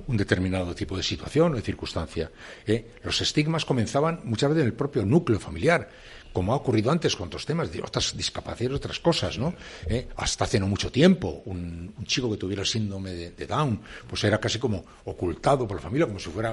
[0.06, 2.30] un determinado tipo de situación o de circunstancia.
[2.66, 2.98] ¿eh?
[3.02, 5.88] Los estigmas comenzaban muchas veces en el propio núcleo familiar,
[6.32, 9.54] como ha ocurrido antes con otros temas de otras discapacidades, otras cosas, ¿no?
[9.86, 10.08] ¿Eh?
[10.16, 14.38] Hasta hace no mucho tiempo, un, chico que tuviera el síndrome de, Down, pues era
[14.38, 16.50] casi como ocultado por la familia, como si fuera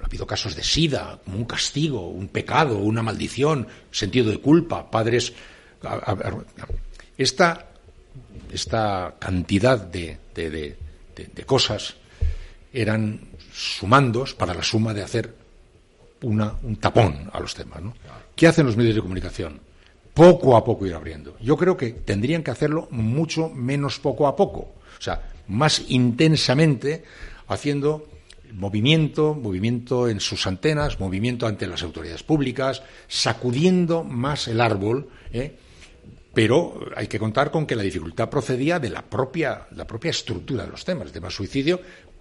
[0.00, 4.90] ha habido casos de sida, como un castigo, un pecado, una maldición, sentido de culpa,
[4.90, 5.32] padres.
[7.16, 7.66] Esta,
[8.52, 9.78] esta cantidad
[11.26, 11.96] de, cosas
[12.72, 13.20] eran
[13.52, 15.34] sumandos para la suma de hacer
[16.22, 17.82] una, un tapón a los temas.
[17.82, 17.94] ¿no?
[18.36, 19.60] ¿Qué hacen los medios de comunicación?
[20.14, 21.36] Poco a poco ir abriendo.
[21.40, 24.74] Yo creo que tendrían que hacerlo mucho menos poco a poco.
[24.98, 27.04] O sea, más intensamente
[27.46, 28.08] haciendo
[28.52, 35.56] movimiento, movimiento en sus antenas, movimiento ante las autoridades públicas, sacudiendo más el árbol, ¿eh?
[36.38, 40.62] Pero hay que contar con que la dificultad procedía de la propia, la propia estructura
[40.62, 41.08] de los temas.
[41.08, 41.80] El tema suicidio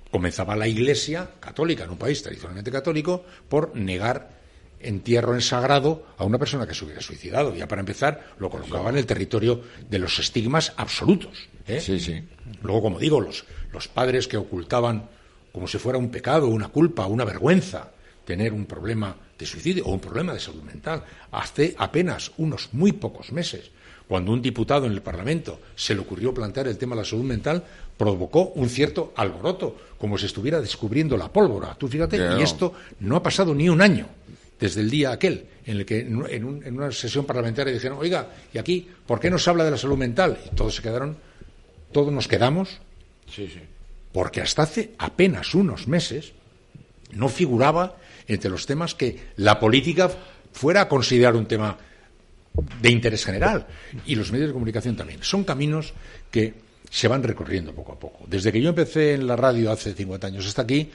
[0.09, 4.31] comenzaba la Iglesia católica, en un país tradicionalmente católico, por negar
[4.79, 7.53] entierro en sagrado a una persona que se hubiera suicidado.
[7.53, 11.47] Ya para empezar, lo colocaba en el territorio de los estigmas absolutos.
[11.67, 11.79] ¿eh?
[11.79, 12.19] Sí, sí.
[12.63, 15.11] Luego, como digo, los, los padres que ocultaban
[15.51, 17.91] como si fuera un pecado, una culpa, una vergüenza
[18.25, 21.03] tener un problema de suicidio o un problema de salud mental.
[21.31, 23.71] Hace apenas unos muy pocos meses,
[24.07, 27.25] cuando un diputado en el Parlamento se le ocurrió plantear el tema de la salud
[27.25, 27.63] mental,
[27.97, 31.75] provocó un cierto alboroto, como si estuviera descubriendo la pólvora.
[31.75, 34.07] Tú fíjate, y esto no ha pasado ni un año
[34.59, 38.87] desde el día aquel en el que en, una sesión parlamentaria dijeron, oiga, ¿y aquí
[39.05, 40.39] por qué no se habla de la salud mental?
[40.45, 41.17] Y todos se quedaron,
[41.91, 42.79] todos nos quedamos,
[43.29, 43.59] sí, sí.
[44.13, 46.31] porque hasta hace apenas unos meses
[47.11, 47.97] no figuraba
[48.27, 50.11] entre los temas que la política
[50.51, 51.77] fuera a considerar un tema
[52.81, 53.67] de interés general
[54.05, 55.23] y los medios de comunicación también.
[55.23, 55.93] Son caminos
[56.31, 56.53] que
[56.89, 58.25] se van recorriendo poco a poco.
[58.27, 60.89] Desde que yo empecé en la radio hace 50 años hasta aquí,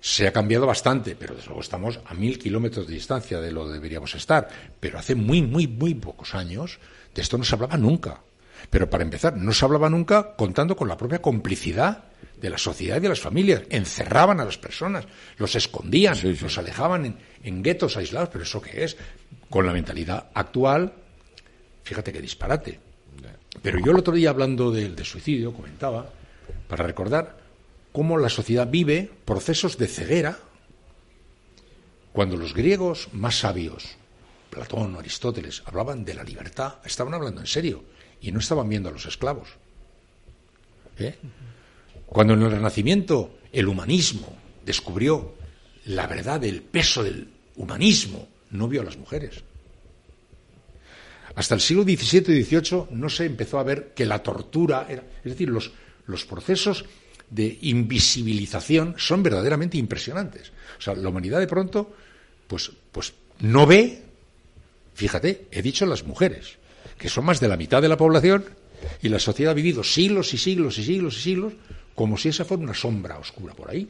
[0.00, 3.66] se ha cambiado bastante, pero desde luego estamos a mil kilómetros de distancia de lo
[3.66, 4.48] que deberíamos estar.
[4.78, 6.78] Pero hace muy, muy, muy pocos años
[7.14, 8.20] de esto no se hablaba nunca.
[8.70, 12.04] Pero para empezar, no se hablaba nunca contando con la propia complicidad
[12.36, 13.62] de la sociedad y de las familias.
[13.70, 15.06] Encerraban a las personas,
[15.38, 18.28] los escondían, los alejaban en, en guetos aislados.
[18.30, 18.96] Pero ¿eso qué es?
[19.48, 20.92] Con la mentalidad actual,
[21.82, 22.78] fíjate qué disparate.
[23.62, 26.10] Pero yo el otro día, hablando del de suicidio, comentaba,
[26.68, 27.38] para recordar
[27.92, 30.38] cómo la sociedad vive procesos de ceguera,
[32.12, 33.96] cuando los griegos más sabios,
[34.50, 37.84] Platón o Aristóteles, hablaban de la libertad, estaban hablando en serio
[38.20, 39.48] y no estaban viendo a los esclavos.
[40.98, 41.14] ¿eh?
[42.06, 45.34] Cuando en el Renacimiento el humanismo descubrió
[45.86, 49.42] la verdad del peso del humanismo, no vio a las mujeres.
[51.34, 55.04] Hasta el siglo XVII y XVIII no se empezó a ver que la tortura era.
[55.18, 55.70] Es decir, los,
[56.06, 56.84] los procesos
[57.30, 60.50] de invisibilización son verdaderamente impresionantes.
[60.78, 61.94] O sea, la humanidad de pronto,
[62.46, 64.02] pues, pues no ve,
[64.94, 66.58] fíjate, he dicho las mujeres,
[66.96, 68.44] que son más de la mitad de la población,
[69.02, 71.52] y la sociedad ha vivido siglos y siglos y siglos y siglos
[71.94, 73.88] como si esa fuera una sombra oscura por ahí,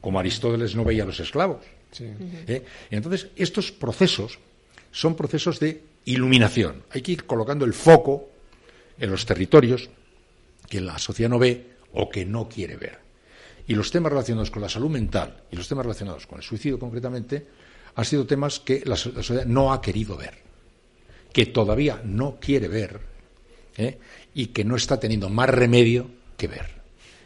[0.00, 1.64] como Aristóteles no veía a los esclavos.
[1.98, 2.64] ¿Eh?
[2.90, 4.38] Y entonces, estos procesos
[4.92, 6.82] son procesos de iluminación.
[6.90, 8.28] Hay que ir colocando el foco
[8.98, 9.88] en los territorios
[10.68, 12.98] que la sociedad no ve o que no quiere ver.
[13.66, 16.78] Y los temas relacionados con la salud mental y los temas relacionados con el suicidio
[16.78, 17.46] concretamente
[17.94, 20.34] han sido temas que la, sociedad no ha querido ver,
[21.34, 23.00] que todavía no quiere ver
[23.76, 23.98] ¿eh?
[24.34, 26.66] y que no está teniendo más remedio que ver.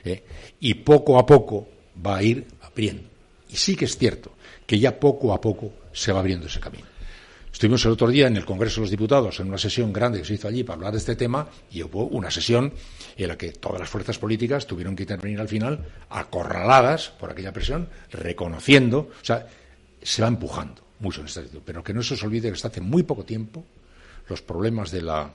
[0.03, 0.25] ¿eh?
[0.61, 1.69] Y poco a poco
[2.05, 3.07] va a ir abriendo.
[3.51, 4.33] Y sí que es cierto
[4.67, 6.87] que ya poco a poco se va abriendo ese camino.
[7.53, 10.25] Estuvimos el otro día en el Congreso de los Diputados en una sesión grande que
[10.25, 12.73] se hizo allí para hablar de este tema y hubo una sesión
[13.17, 17.53] en la que todas las fuerzas políticas tuvieron que intervenir al final acorraladas por aquella
[17.53, 19.47] presión, reconociendo, o sea,
[20.03, 22.69] se va empujando mucho en esta situación, pero que no se os olvide que hasta
[22.69, 23.65] hace muy poco tiempo
[24.29, 25.35] los problemas de la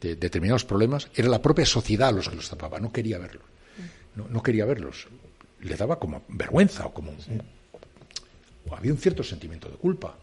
[0.00, 3.44] de determinados problemas era la propia sociedad los que los tapaba, no quería verlos,
[4.16, 5.08] no, quería verlos,
[5.60, 7.14] le daba como vergüenza o como
[8.76, 10.16] había un cierto sentimiento de culpa,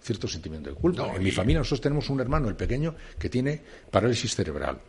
[0.00, 1.14] cierto sentimiento de culpa.
[1.14, 4.80] en mi familia nosotros tenemos un hermano, el pequeño, que tiene parálisis cerebral.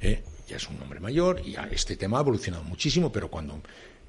[0.00, 0.22] ¿Eh?
[0.46, 3.60] Ya es un hombre mayor y este tema ha evolucionado muchísimo, pero cuando,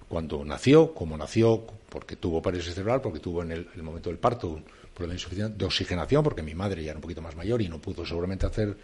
[0.08, 4.50] cuando nació, como nació, porque tuvo parálisis cerebral, porque tuvo en el, momento del parto
[4.50, 7.70] un problema insuficiente de oxigenación, porque mi madre ya era un poquito más mayor y
[7.70, 8.76] no pudo seguramente hacer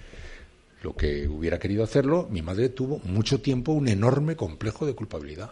[0.82, 5.52] lo que hubiera querido hacerlo, mi madre tuvo mucho tiempo un enorme complejo de culpabilidad.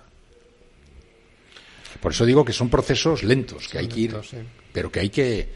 [2.01, 4.15] Por eso digo que son procesos lentos, que hay que ir,
[4.73, 5.49] pero que hay que,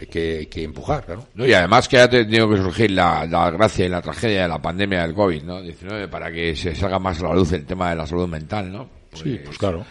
[0.00, 0.06] hay
[0.46, 1.04] que, empujar,
[1.34, 1.46] ¿no?
[1.46, 5.02] Y además que ha tenido que surgir la, gracia y la tragedia de la pandemia
[5.02, 5.62] del COVID, ¿no?
[5.62, 8.72] 19 para que se salga más a la luz el tema de la salud mental,
[8.72, 8.97] ¿no?
[9.12, 9.84] Sí, pues, pues claro.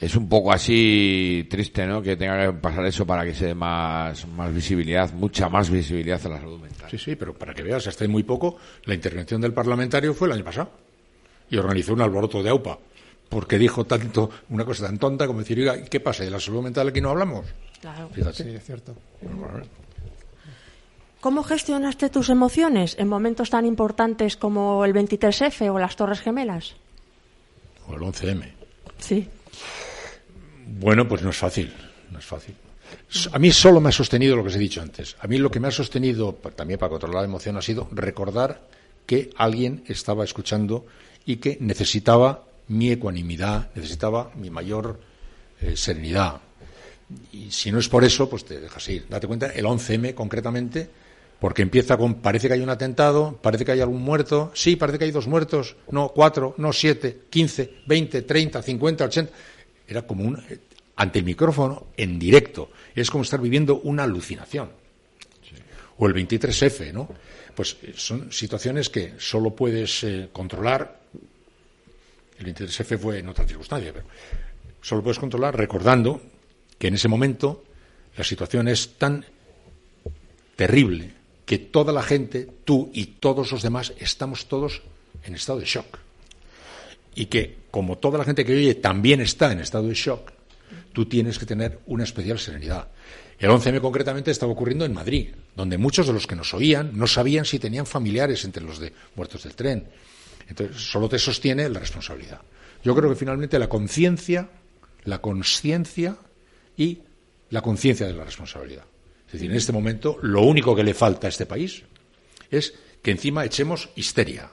[0.00, 2.02] Es un poco así triste, ¿no?
[2.02, 6.20] Que tenga que pasar eso para que se dé más, más visibilidad, mucha más visibilidad
[6.26, 6.90] a la salud mental.
[6.90, 10.34] Sí, sí, pero para que veas, hasta muy poco, la intervención del parlamentario fue el
[10.34, 10.70] año pasado.
[11.50, 12.78] Y organizó un alboroto de AUPA
[13.28, 16.24] porque dijo tanto una cosa tan tonta como decir, oiga, ¿qué pasa?
[16.24, 17.46] ¿De la salud mental aquí no hablamos?
[17.80, 18.10] Claro.
[18.32, 18.96] Sí, es cierto.
[21.20, 26.76] ¿Cómo gestionaste tus emociones en momentos tan importantes como el 23F o las Torres Gemelas?
[27.88, 28.52] O el 11M.
[28.98, 29.28] Sí.
[30.66, 31.72] Bueno, pues no es fácil,
[32.10, 32.54] no es fácil.
[33.32, 35.16] A mí solo me ha sostenido lo que os he dicho antes.
[35.20, 38.68] A mí lo que me ha sostenido, también para controlar la emoción, ha sido recordar
[39.06, 40.86] que alguien estaba escuchando
[41.24, 45.00] y que necesitaba mi ecuanimidad, necesitaba mi mayor
[45.60, 46.40] eh, serenidad.
[47.32, 49.06] Y si no es por eso, pues te dejas ir.
[49.08, 50.90] Date cuenta, el 11M concretamente,
[51.40, 54.98] porque empieza con parece que hay un atentado, parece que hay algún muerto, sí, parece
[54.98, 59.32] que hay dos muertos, no, cuatro, no, siete, quince, veinte, treinta, cincuenta, ochenta.
[59.86, 60.42] Era como un.
[60.96, 62.70] ante el micrófono, en directo.
[62.94, 64.70] Es como estar viviendo una alucinación.
[65.98, 67.08] O el 23F, ¿no?
[67.54, 70.98] Pues eh, son situaciones que solo puedes eh, controlar
[72.38, 74.06] el 23F fue en otra circunstancia, pero
[74.80, 76.20] solo puedes controlar recordando
[76.78, 77.64] que en ese momento
[78.16, 79.24] la situación es tan
[80.54, 81.17] terrible
[81.48, 84.82] que toda la gente, tú y todos los demás, estamos todos
[85.24, 85.96] en estado de shock.
[87.14, 90.30] Y que, como toda la gente que oye también está en estado de shock,
[90.92, 92.88] tú tienes que tener una especial serenidad.
[93.38, 97.06] El 11M concretamente estaba ocurriendo en Madrid, donde muchos de los que nos oían no
[97.06, 99.88] sabían si tenían familiares entre los de muertos del tren,
[100.50, 102.42] entonces, solo te sostiene la responsabilidad.
[102.84, 104.50] Yo creo que finalmente la conciencia,
[105.04, 106.18] la conciencia
[106.76, 107.00] y
[107.48, 108.84] la conciencia de la responsabilidad.
[109.28, 111.82] Es decir, en este momento lo único que le falta a este país
[112.50, 114.50] es que encima echemos histeria.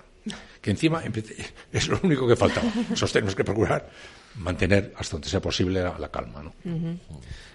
[0.62, 1.02] Que encima
[1.72, 2.62] es lo único que falta.
[2.62, 3.90] Nosotros tenemos que procurar
[4.36, 6.44] mantener hasta donde sea posible la, calma.
[6.44, 6.54] ¿no?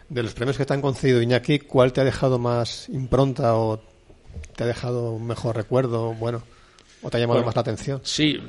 [0.09, 3.83] De los premios que te han concedido, Iñaki, ¿cuál te ha dejado más impronta o
[4.57, 6.15] te ha dejado un mejor recuerdo?
[6.15, 6.43] Bueno.
[7.03, 8.01] ¿O te ha llamado más la atención?
[8.03, 8.41] Sí.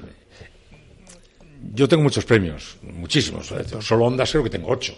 [1.73, 3.53] Yo tengo muchos premios, muchísimos.
[3.79, 4.95] Solo Ondas creo que tengo ocho.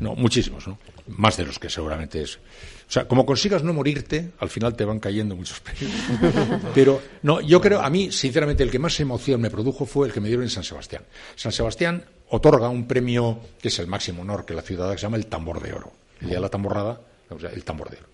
[0.00, 0.78] No, muchísimos, ¿no?
[1.06, 2.36] Más de los que seguramente es.
[2.36, 5.92] O sea, como consigas no morirte, al final te van cayendo muchos premios.
[6.74, 10.12] Pero, no, yo creo, a mí, sinceramente, el que más emoción me produjo fue el
[10.12, 11.04] que me dieron en San Sebastián.
[11.34, 15.02] San Sebastián otorga un premio que es el máximo honor que la ciudad que se
[15.02, 15.92] llama el Tambor de Oro.
[16.20, 18.08] El día de la tamborrada, o sea, el Tambor de Oro.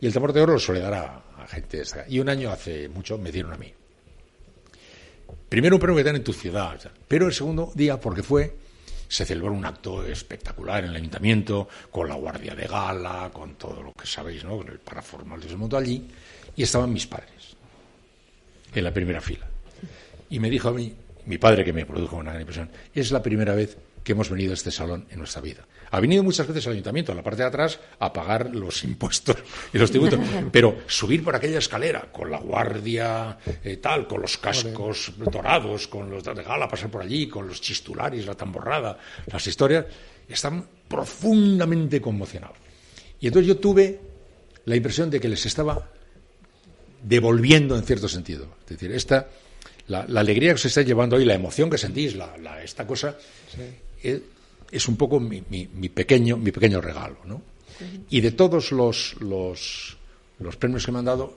[0.00, 1.82] Y el Tambor de Oro lo suele dar a, gente.
[2.08, 3.72] Y un año hace mucho me dieron a mí.
[5.48, 8.65] primero un premio que te dan en tu ciudad, pero el segundo día porque fue
[9.08, 13.82] se celebró un acto espectacular en el ayuntamiento, con la guardia de gala, con todo
[13.82, 14.60] lo que sabéis, ¿no?
[14.62, 16.08] El paraformal de ese mundo allí,
[16.56, 17.56] y estaban mis padres,
[18.74, 19.46] en la primera fila.
[20.30, 20.94] Y me dijo a mí,
[21.26, 24.52] mi padre, que me produjo una gran impresión, es la primera vez que hemos venido
[24.52, 25.66] a este salón en nuestra vida.
[25.90, 29.34] Ha venido muchas veces al ayuntamiento, a la parte de atrás, a pagar los impuestos
[29.72, 30.20] y los tributos,
[30.52, 36.08] pero subir por aquella escalera con la guardia eh, tal, con los cascos dorados, con
[36.08, 39.86] los de gala, pasar por allí, con los chistulares, la tamborrada, las historias,
[40.28, 42.58] están profundamente conmocionados.
[43.18, 43.98] Y entonces yo tuve
[44.66, 45.90] la impresión de que les estaba
[47.02, 48.54] devolviendo en cierto sentido.
[48.66, 49.26] Es decir, esta,
[49.88, 53.16] la, alegría que se está llevando hoy, la emoción que sentís, la, esta cosa,
[54.02, 57.18] es un poco mi, mi, pequeño, mi pequeño regalo.
[57.24, 57.42] ¿no?
[58.10, 59.96] Y de todos los, los,
[60.38, 61.36] los premios que me han dado,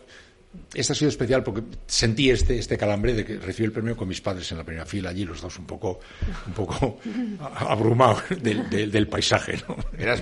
[0.74, 4.08] este ha sido especial porque sentí este, este calambre de que recibí el premio con
[4.08, 6.00] mis padres en la primera fila, allí los dos un poco,
[6.48, 7.00] un poco
[7.56, 9.60] abrumados del, del, paisaje.
[9.68, 9.78] ¿no?
[9.98, 10.14] Era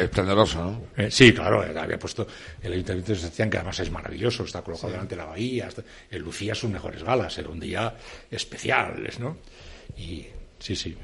[0.00, 0.82] esplendoroso, ¿no?
[0.96, 2.26] Eh, sí, claro, había puesto
[2.62, 5.68] el ayuntamiento de Sebastián, que además es maravilloso, está colocado delante de la bahía,
[6.10, 7.94] el lucía sus mejores galas, era un día
[8.30, 9.36] especial, ¿no?
[9.98, 10.26] Y
[10.58, 10.96] sí, sí.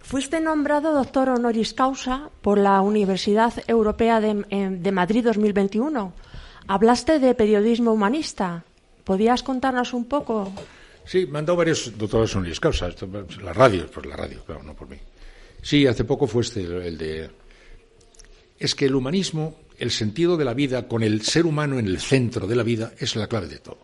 [0.00, 4.44] Fuiste nombrado doctor honoris causa por la Universidad Europea de,
[4.78, 6.12] de Madrid 2021.
[6.66, 8.64] Hablaste de periodismo humanista.
[9.04, 10.52] ¿Podías contarnos un poco?
[11.04, 12.88] Sí, me han dado varios doctores honoris causa.
[13.42, 14.96] La radio, por la radio, claro, no por mí.
[15.62, 17.30] Sí, hace poco fue este el de.
[18.58, 22.00] Es que el humanismo, el sentido de la vida, con el ser humano en el
[22.00, 23.78] centro de la vida, es la clave de todo.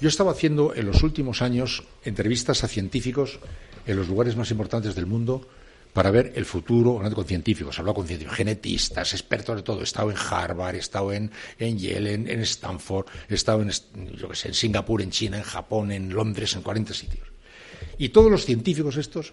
[0.00, 3.40] Yo estaba haciendo en los últimos años entrevistas a científicos
[3.86, 5.46] en los lugares más importantes del mundo
[5.92, 9.80] para ver el futuro, hablando con científicos, hablado con científicos, genetistas, expertos de todo.
[9.80, 13.70] He estado en Harvard, he estado en, en Yale, en, Stanford, he estado en,
[14.16, 17.26] yo que sé, en Singapur, en China, en Japón, en Londres, en 40 sitios.
[17.98, 19.32] Y todos los científicos estos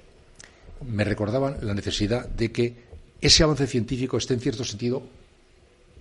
[0.85, 2.87] me recordaban la necesidad de que
[3.21, 5.03] ese avance científico esté en cierto sentido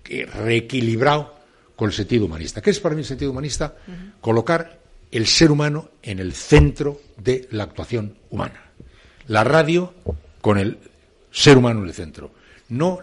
[0.05, 1.35] reequilibrado
[1.75, 2.63] con el sentido humanista.
[2.63, 3.77] ¿Qué es para mí el sentido humanista?
[4.21, 4.81] Colocar
[5.17, 8.71] el ser humano en el centro de la actuación humana.
[9.29, 9.95] La radio
[10.43, 10.79] con el
[11.31, 12.33] ser humano en el centro.
[12.69, 13.01] No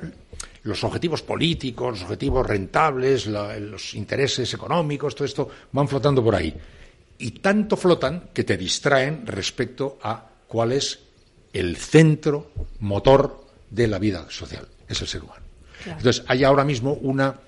[0.61, 6.53] los objetivos políticos, los objetivos rentables, los intereses económicos, todo esto van flotando por ahí.
[7.17, 10.99] Y tanto flotan que te distraen respecto a cuál es
[11.51, 14.67] el centro motor de la vida social.
[14.87, 15.41] Es el ser humano.
[15.85, 17.39] Entonces, hay ahora mismo una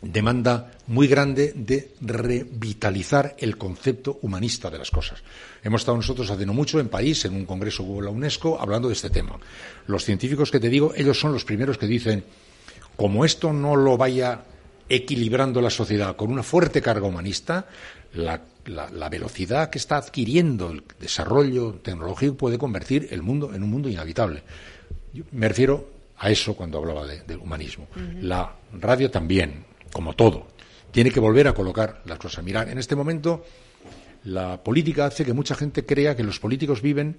[0.00, 5.22] demanda muy grande de revitalizar el concepto humanista de las cosas.
[5.62, 8.88] Hemos estado nosotros hace no mucho en París, en un congreso de la UNESCO, hablando
[8.88, 9.38] de este tema.
[9.86, 12.24] Los científicos que te digo, ellos son los primeros que dicen,
[12.96, 14.42] como esto no lo vaya
[14.88, 17.66] equilibrando la sociedad con una fuerte carga humanista,
[18.14, 18.40] la,
[19.10, 24.42] velocidad que está adquiriendo el desarrollo tecnológico puede convertir el mundo en un mundo inhabitable.
[25.32, 27.86] me refiero a eso cuando hablaba de, humanismo.
[28.20, 30.48] La radio también, como todo,
[30.90, 32.44] tiene que volver a colocar las cosas.
[32.44, 33.44] Mirar, en este momento
[34.24, 37.18] la política hace que mucha gente crea que los políticos viven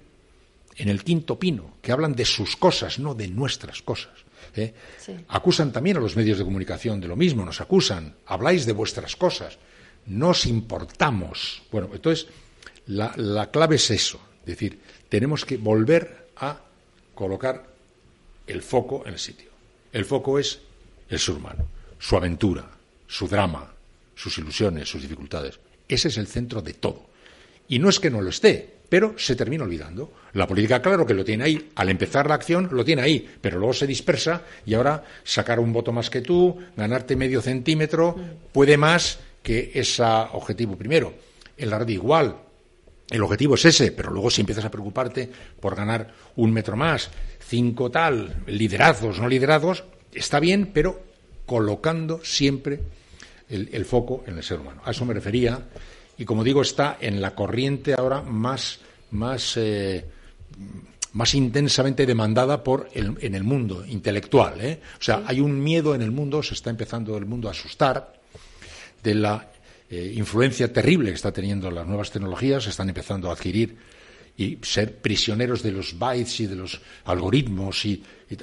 [0.76, 4.12] en el quinto pino, que hablan de sus cosas, no de nuestras cosas.
[4.54, 4.74] ¿eh?
[5.28, 9.16] Acusan también a los medios de comunicación de lo mismo, nos acusan, habláis de vuestras
[9.16, 9.58] cosas,
[10.06, 11.62] nos importamos.
[11.70, 12.28] Bueno, entonces
[12.86, 16.60] la, la clave es eso, es decir, tenemos que volver a
[17.14, 17.66] colocar
[18.46, 19.50] el foco en el sitio.
[19.92, 20.60] El foco es
[21.08, 22.64] el ser humano su aventura,
[23.06, 23.70] su drama,
[24.16, 25.60] sus ilusiones, sus dificultades.
[25.86, 27.10] Ese es el centro de todo.
[27.68, 30.12] Y no es que no lo esté, pero se termina olvidando.
[30.32, 31.70] La política, claro que lo tiene ahí.
[31.76, 35.72] Al empezar la acción lo tiene ahí, pero luego se dispersa y ahora sacar un
[35.72, 38.16] voto más que tú, ganarte medio centímetro,
[38.50, 41.14] puede más que ese objetivo primero.
[41.56, 42.36] En la red igual.
[43.10, 47.10] El objetivo es ese, pero luego si empiezas a preocuparte por ganar un metro más,
[47.40, 51.09] cinco tal, liderazgos, no liderazgos, está bien, pero
[51.50, 52.78] colocando siempre
[53.48, 54.82] el, foco en el ser humano.
[54.84, 55.60] A eso me refería
[56.16, 58.78] y, como digo, está en la corriente ahora más,
[59.10, 60.04] más, eh,
[61.12, 64.60] más intensamente demandada por en el mundo intelectual.
[64.60, 64.80] ¿eh?
[65.00, 68.12] O sea, hay un miedo en el mundo, se está empezando el mundo a asustar
[69.02, 69.50] de la
[69.90, 73.76] eh, influencia terrible que está teniendo las nuevas tecnologías, se están empezando a adquirir
[74.36, 78.36] y ser prisioneros de los bytes y de los algoritmos y, y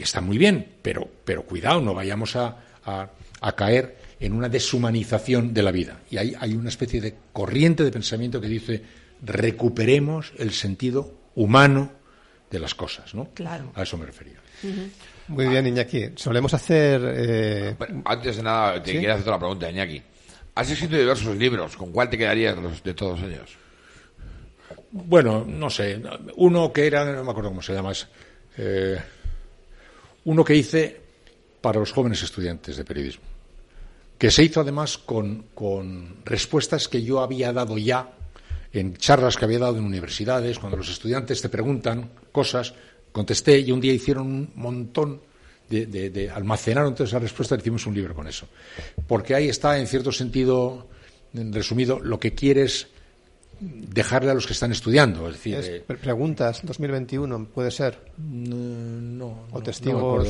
[0.00, 5.52] que está muy bien, pero, pero cuidado, no vayamos a, a, caer en una deshumanización
[5.52, 6.00] de la vida.
[6.10, 8.82] Y hay, hay una especie de corriente de pensamiento que dice
[9.20, 11.92] recuperemos el sentido humano
[12.50, 13.28] de las cosas, ¿no?
[13.34, 13.72] Claro.
[13.74, 14.38] A eso me refería.
[15.28, 16.12] Muy bien, Iñaki.
[16.16, 17.02] Solemos hacer.
[17.04, 17.76] Eh...
[18.06, 20.00] antes de nada, te quiero hacer otra pregunta, Iñaki.
[20.54, 21.76] Has escrito diversos libros.
[21.76, 23.54] ¿Con cuál te quedarías de todos ellos?
[24.92, 26.00] Bueno, no sé.
[26.36, 27.92] Uno que era, no me acuerdo cómo se llama,
[28.56, 28.98] eh,
[30.24, 31.00] uno que hice
[31.60, 33.24] para los jóvenes estudiantes de periodismo,
[34.18, 38.12] que se hizo además con, con respuestas que yo había dado ya
[38.72, 42.72] en charlas que había dado en universidades, cuando los estudiantes te preguntan cosas,
[43.12, 45.20] contesté y un día hicieron un montón
[45.68, 48.46] de, de, almacenaron todas esas respuestas y hicimos un libro con eso.
[49.06, 50.88] Porque ahí está, en cierto sentido,
[51.32, 52.88] resumido, lo que quieres
[53.60, 55.28] dejarle a los que están estudiando.
[55.28, 57.98] Es decir, eh, preguntas, 2021, ¿puede ser?
[58.18, 60.26] No, o testigos.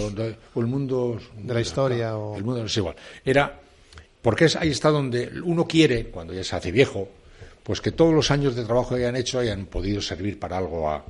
[0.55, 1.19] o el mundo.
[1.39, 2.17] De la historia.
[2.17, 2.37] o...
[2.37, 2.97] El mundo es igual.
[3.25, 3.61] Era.
[4.21, 7.09] Porque es, ahí está donde uno quiere, cuando ya se hace viejo,
[7.63, 10.91] pues que todos los años de trabajo que hayan hecho hayan podido servir para algo
[10.91, 11.05] a,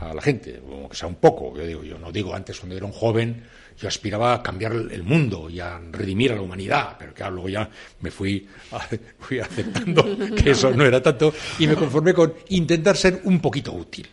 [0.00, 1.56] a la gente, como que sea un poco.
[1.56, 3.44] Yo digo, yo no digo antes cuando era un joven,
[3.78, 7.48] yo aspiraba a cambiar el mundo y a redimir a la humanidad, pero que luego
[7.48, 7.68] ya
[8.00, 8.46] me fui,
[9.18, 13.72] fui aceptando que eso no era tanto y me conformé con intentar ser un poquito
[13.72, 14.06] útil.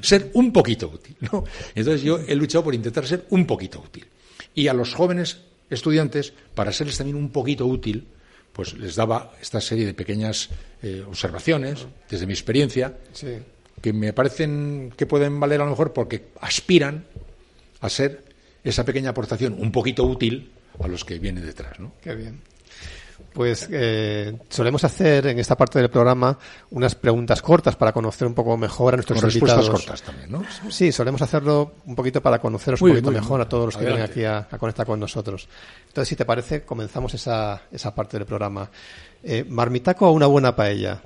[0.00, 1.16] Ser un poquito útil.
[1.20, 1.44] ¿no?
[1.74, 4.06] Entonces yo he luchado por intentar ser un poquito útil.
[4.54, 8.06] Y a los jóvenes estudiantes, para serles también un poquito útil,
[8.52, 10.48] pues les daba esta serie de pequeñas
[10.82, 12.96] eh, observaciones desde mi experiencia
[13.86, 17.04] que me parecen que pueden valer a lo mejor porque aspiran
[17.80, 18.24] a ser
[18.64, 21.78] esa pequeña aportación un poquito útil a los que vienen detrás.
[21.78, 21.92] ¿no?
[22.02, 22.40] Qué bien.
[23.32, 26.36] Pues eh, solemos hacer en esta parte del programa
[26.70, 29.68] unas preguntas cortas para conocer un poco mejor a nuestros Con invitados.
[29.68, 30.42] respuestas cortas también, ¿no?
[30.68, 34.02] Sí, solemos hacerlo un poquito para conoceros un poquito mejor a todos los que vienen
[34.02, 35.48] aquí a, conectar con nosotros.
[35.86, 38.68] Entonces, si te parece, comenzamos esa, esa parte del programa.
[39.22, 41.00] Eh, ¿Marmitaco o una buena paella?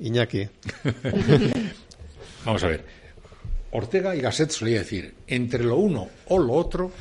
[0.00, 0.48] Iñaki.
[2.46, 2.84] Vamos a ver.
[3.72, 6.92] Ortega y Gasset solía decir, entre lo uno o lo otro,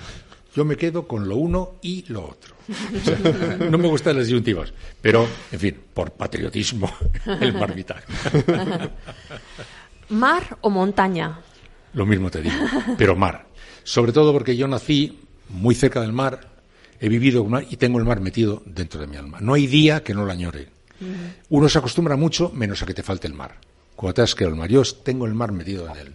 [0.56, 2.56] yo me quedo con lo uno y lo otro.
[3.70, 6.92] no me gustan las disyuntivas, pero, en fin, por patriotismo,
[7.40, 8.02] el marmitaco.
[10.10, 11.40] ¿Mar o montaña?
[11.94, 12.56] Lo mismo te digo,
[12.98, 13.46] pero mar.
[13.84, 15.20] Sobre todo porque yo nací
[15.50, 16.50] muy cerca del mar,
[17.00, 19.38] he vivido un mar y tengo el mar metido dentro de mi alma.
[19.42, 20.70] No hay día que no lo añore.
[21.50, 23.56] Uno se acostumbra mucho menos a que te falte el mar.
[23.96, 26.14] Cuando te has el mar, yo tengo el mar metido en el,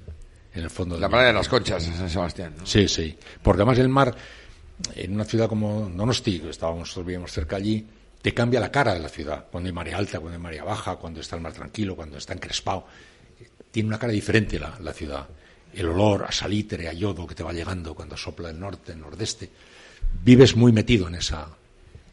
[0.54, 2.54] en el fondo La playa de las Conchas, en San Sebastián.
[2.64, 3.16] Sí, sí.
[3.42, 4.14] Porque además el mar,
[4.94, 7.86] en una ciudad como Donosti, estábamos, vivíamos cerca allí,
[8.20, 9.46] te cambia la cara de la ciudad.
[9.50, 12.34] Cuando hay marea alta, cuando hay marea baja, cuando está el mar tranquilo, cuando está
[12.34, 12.86] encrespado.
[13.70, 15.26] Tiene una cara diferente la, la ciudad.
[15.72, 19.00] El olor a salitre, a yodo que te va llegando cuando sopla el norte, el
[19.00, 19.48] nordeste.
[20.22, 21.48] Vives muy metido en esa,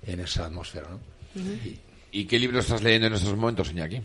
[0.05, 0.87] en esa atmósfera.
[0.89, 1.41] ¿no?
[1.41, 1.79] ¿Y,
[2.11, 4.01] ¿Y, qué libro estás leyendo en estos momentos, Iñaki?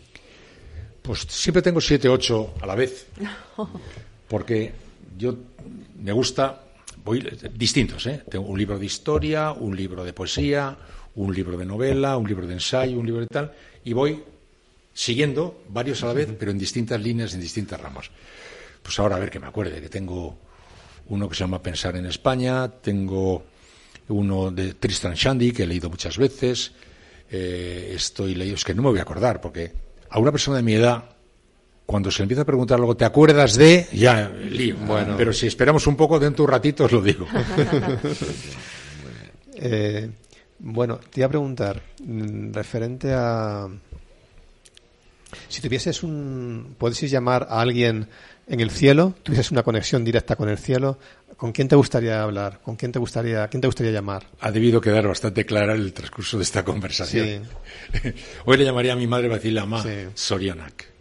[1.03, 3.07] Pues siempre tengo siete, ocho a la vez.
[4.29, 4.71] Porque
[5.17, 5.35] yo
[6.01, 6.63] me gusta,
[7.03, 7.19] voy
[7.53, 8.23] distintos, ¿eh?
[8.31, 10.77] Tengo un libro de historia, un libro de poesía,
[11.15, 14.23] un libro de novela, un libro de ensayo, un libro de tal, y voy
[14.93, 18.09] siguiendo varios a la vez, pero en distintas líneas, en distintas ramas.
[18.81, 20.37] Pues ahora a ver que me acuerde, que tengo
[21.07, 23.43] uno que se llama Pensar en España, tengo
[24.07, 26.71] uno de Tristan Shandy, que he leído muchas veces,
[27.29, 29.73] eh, estoy leyendo, es que no me voy a acordar, porque
[30.13, 31.05] a una persona de mi edad,
[31.87, 33.87] cuando se le empieza a preguntar algo, ¿te acuerdas de?
[33.93, 34.75] Ya, lío.
[34.85, 35.15] Bueno.
[35.17, 37.25] Pero si esperamos un poco, dentro de un ratito os lo digo.
[39.55, 40.11] eh,
[40.59, 43.67] bueno, te iba a preguntar, mm, referente a.
[45.47, 46.75] Si tuvieses un.
[46.77, 48.07] ¿Puedes llamar a alguien
[48.47, 49.15] en el cielo?
[49.23, 50.97] ¿Tuvieses una conexión directa con el cielo?
[51.37, 52.61] ¿Con quién te gustaría hablar?
[52.61, 54.27] ¿Con quién te gustaría, quién te gustaría llamar?
[54.39, 57.43] Ha debido quedar bastante clara el transcurso de esta conversación.
[58.45, 59.83] Hoy le llamaría a mi madre para decirle a mamá
[60.13, 60.93] Sorianak.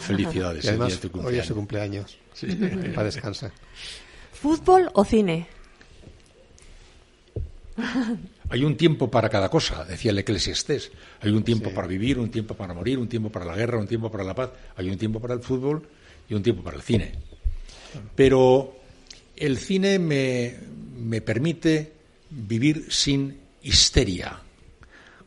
[0.00, 0.64] Felicidades.
[0.64, 2.18] Y además, hoy es su cumpleaños.
[2.34, 2.48] Sí.
[2.94, 3.52] Para descansar.
[4.32, 5.46] ¿Fútbol o cine?
[8.50, 10.90] Hay un tiempo para cada cosa, decía el Eclesiastés.
[11.20, 13.86] Hay un tiempo para vivir, un tiempo para morir, un tiempo para la guerra, un
[13.86, 14.50] tiempo para la paz.
[14.74, 15.86] Hay un tiempo para el fútbol
[16.30, 17.12] y un tiempo para el cine.
[18.14, 18.76] Pero
[19.36, 20.54] el cine me,
[20.96, 21.92] me permite
[22.30, 24.40] vivir sin histeria,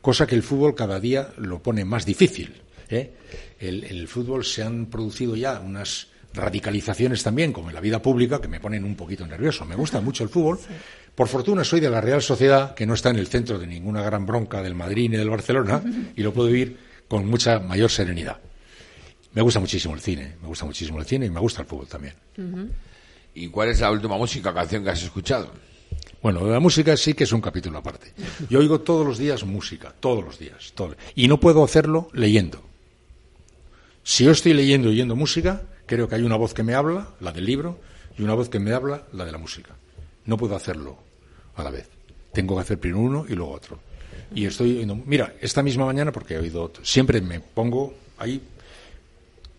[0.01, 2.53] cosa que el fútbol cada día lo pone más difícil.
[2.89, 3.11] ¿eh?
[3.59, 8.41] El, el, fútbol se han producido ya unas radicalizaciones también, como en la vida pública,
[8.41, 9.65] que me ponen un poquito nervioso.
[9.65, 10.59] Me gusta mucho el fútbol.
[11.13, 14.01] Por fortuna soy de la Real Sociedad, que no está en el centro de ninguna
[14.01, 15.83] gran bronca del Madrid ni del Barcelona,
[16.15, 16.77] y lo puedo vivir
[17.07, 18.39] con mucha mayor serenidad.
[19.33, 21.87] Me gusta muchísimo el cine, me gusta muchísimo el cine y me gusta el fútbol
[21.87, 22.13] también.
[23.33, 25.51] ¿Y cuál es la última música, canción que has escuchado?
[26.21, 28.13] Bueno, la música sí que es un capítulo aparte.
[28.49, 30.71] Yo oigo todos los días música, todos los días.
[30.75, 30.95] Todo.
[31.15, 32.63] Y no puedo hacerlo leyendo.
[34.03, 37.09] Si yo estoy leyendo y oyendo música, creo que hay una voz que me habla,
[37.19, 37.79] la del libro,
[38.17, 39.75] y una voz que me habla, la de la música.
[40.25, 40.97] No puedo hacerlo
[41.55, 41.89] a la vez.
[42.31, 43.79] Tengo que hacer primero uno y luego otro.
[44.35, 44.95] Y estoy oyendo.
[44.95, 46.71] Mira, esta misma mañana, porque he oído.
[46.83, 48.41] Siempre me pongo ahí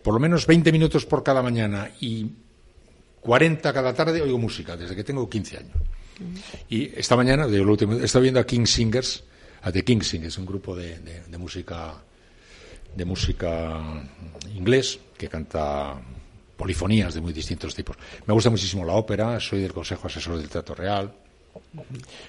[0.05, 2.29] por lo menos 20 minutos por cada mañana y
[3.21, 5.77] 40 cada tarde oigo música, desde que tengo 15 años.
[6.69, 9.23] Y esta mañana, de lo último, he estado viendo a King Singers,
[9.63, 11.95] a The King Singers, un grupo de, de música
[12.95, 13.81] de música
[14.53, 15.99] inglés que canta
[16.55, 17.97] polifonías de muy distintos tipos.
[18.27, 21.11] Me gusta muchísimo la ópera, soy del Consejo Asesor del Teatro Real,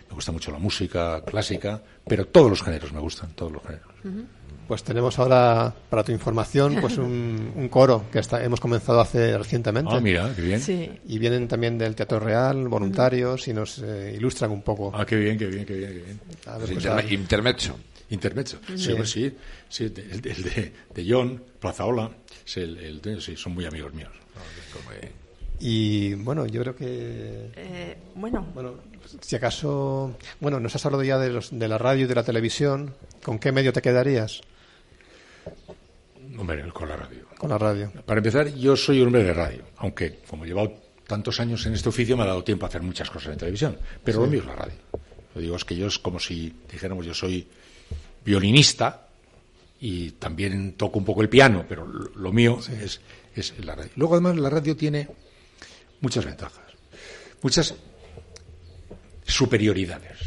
[0.09, 4.33] me gusta mucho la música clásica, pero todos los géneros me gustan, todos los géneros.
[4.67, 9.95] Pues tenemos ahora, para tu información, pues un, coro que está, hemos comenzado hace recientemente.
[9.95, 11.01] Ah, mira, qué bien.
[11.07, 14.91] Y vienen también del Teatro Real, voluntarios, y nos eh, ilustran un poco.
[14.95, 15.93] Ah, qué bien, qué bien, qué bien.
[15.93, 16.21] Qué bien.
[16.45, 17.77] Pues intermecho.
[18.09, 19.37] Intermecho, sí, sí,
[19.69, 22.09] sí, el, de, de, John, Plazaola,
[22.45, 24.13] sí, el, sí, son muy amigos míos.
[25.59, 27.51] Y bueno, yo creo que.
[27.57, 28.47] Eh, bueno.
[28.55, 28.75] Bueno,
[29.21, 30.17] si acaso.
[30.39, 32.95] Bueno, nos has hablado ya de, los, de la radio y de la televisión.
[33.25, 34.43] ¿Con qué medio te quedarías?
[36.39, 37.27] Hombre, con la radio.
[37.39, 37.93] Con la radio.
[38.05, 40.75] Para empezar, yo soy hombre de radio, aunque como he llevado
[41.07, 43.79] tantos años en este oficio me ha dado tiempo a hacer muchas cosas en televisión,
[44.03, 44.77] pero lo mío es la radio.
[45.35, 47.47] Lo digo es que yo es como si dijéramos yo soy
[48.25, 49.07] violinista
[49.81, 53.01] y también toco un poco el piano, pero lo mío es,
[53.35, 53.91] es la radio.
[53.97, 55.09] Luego además la radio tiene
[56.01, 56.65] muchas ventajas,
[57.43, 57.75] muchas
[59.25, 60.26] superioridades.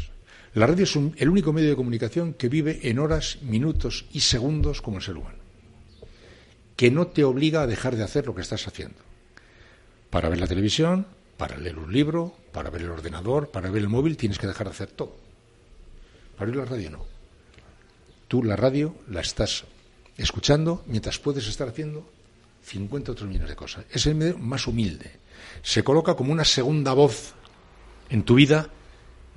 [0.54, 4.82] La radio es el único medio de comunicación que vive en horas, minutos y segundos
[4.82, 5.38] como el ser humano,
[6.74, 8.98] que no te obliga a dejar de hacer lo que estás haciendo.
[10.10, 13.88] Para ver la televisión, para leer un libro, para ver el ordenador, para ver el
[13.88, 15.16] móvil, tienes que dejar de hacer todo.
[16.36, 17.06] Para oír la radio no.
[18.26, 19.64] Tú la radio la estás
[20.16, 22.10] escuchando mientras puedes estar haciendo
[22.64, 23.84] 50 otros millones de cosas.
[23.90, 25.12] Es el medio más humilde.
[25.62, 27.34] Se coloca como una segunda voz
[28.08, 28.68] en tu vida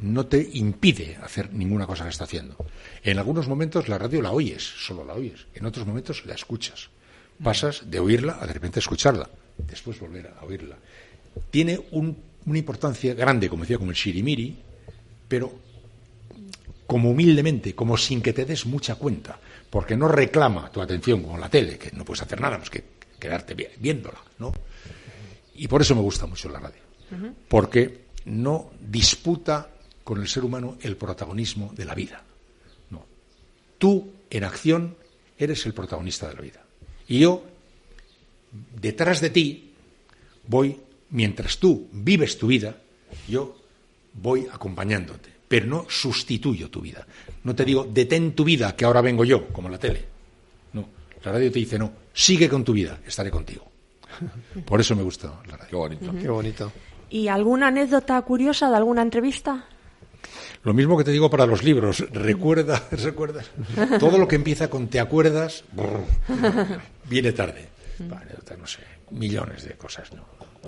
[0.04, 2.58] no te impide hacer ninguna cosa que está haciendo.
[3.04, 5.48] En algunos momentos la radio la oyes, solo la oyes.
[5.56, 6.90] En otros momentos la escuchas.
[7.42, 10.76] Pasas de oírla a de repente escucharla, después volver a oírla.
[11.50, 14.58] Tiene una importancia grande, como decía, como el shirimiri,
[15.30, 15.54] pero
[16.86, 19.40] como humildemente, como sin que te des mucha cuenta,
[19.70, 22.84] porque no reclama tu atención como la tele, que no puedes hacer nada más que
[23.18, 24.52] quedarte viéndola, ¿no?
[25.56, 26.82] Y por eso me gusta mucho la radio,
[27.48, 29.70] porque no disputa
[30.04, 32.24] con el ser humano el protagonismo de la vida.
[32.90, 33.06] No.
[33.78, 34.96] Tú, en acción,
[35.38, 36.64] eres el protagonista de la vida.
[37.08, 37.44] Y yo,
[38.80, 39.72] detrás de ti,
[40.48, 40.80] voy,
[41.10, 42.76] mientras tú vives tu vida,
[43.28, 43.56] yo
[44.14, 47.06] voy acompañándote, pero no sustituyo tu vida.
[47.44, 50.06] No te digo, detén tu vida, que ahora vengo yo, como la tele.
[50.74, 50.88] No,
[51.24, 53.66] la radio te dice, no, sigue con tu vida, estaré contigo.
[54.66, 55.70] Por eso me gusta la radio.
[55.70, 56.14] Qué bonito.
[56.22, 56.72] Qué bonito.
[57.10, 59.66] ¿Y alguna anécdota curiosa de alguna entrevista?
[60.64, 62.06] Lo mismo que te digo para los libros.
[62.12, 63.50] Recuerda, recuerdas.
[64.00, 65.64] Todo lo que empieza con te acuerdas,
[67.10, 67.68] viene tarde.
[68.00, 68.80] no sé,
[69.12, 70.12] millones de cosas.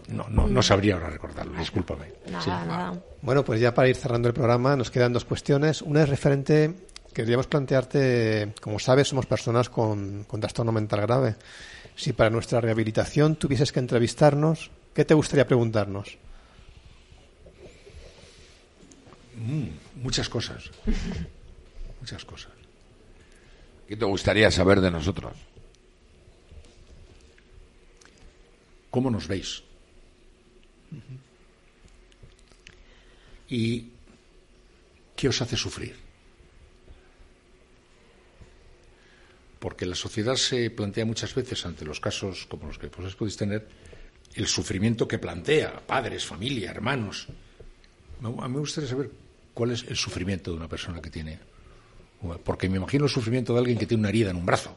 [0.09, 2.11] No, no, no, sabría ahora recordarlo, discúlpame.
[3.21, 5.81] Bueno, pues ya para ir cerrando el programa, nos quedan dos cuestiones.
[5.81, 6.73] Una es referente,
[7.13, 11.35] queríamos plantearte, como sabes, somos personas con, con trastorno mental grave.
[11.95, 16.17] Si para nuestra rehabilitación tuvieses que entrevistarnos, ¿qué te gustaría preguntarnos?
[19.37, 20.69] Mm, muchas cosas.
[21.99, 22.51] muchas cosas.
[23.87, 25.33] ¿Qué te gustaría saber de nosotros?
[28.89, 29.61] ¿Cómo nos veis?
[33.49, 33.89] ¿Y
[35.15, 35.95] qué os hace sufrir?
[39.59, 43.37] Porque la sociedad se plantea muchas veces ante los casos como los que vosotros podéis
[43.37, 43.67] tener
[44.35, 47.27] el sufrimiento que plantea padres, familia, hermanos.
[48.21, 49.24] A mí me gustaría saber
[49.55, 51.39] cuál es el sufrimiento de una persona que tiene.
[52.43, 54.75] Porque me imagino el sufrimiento de alguien que tiene una herida en un brazo.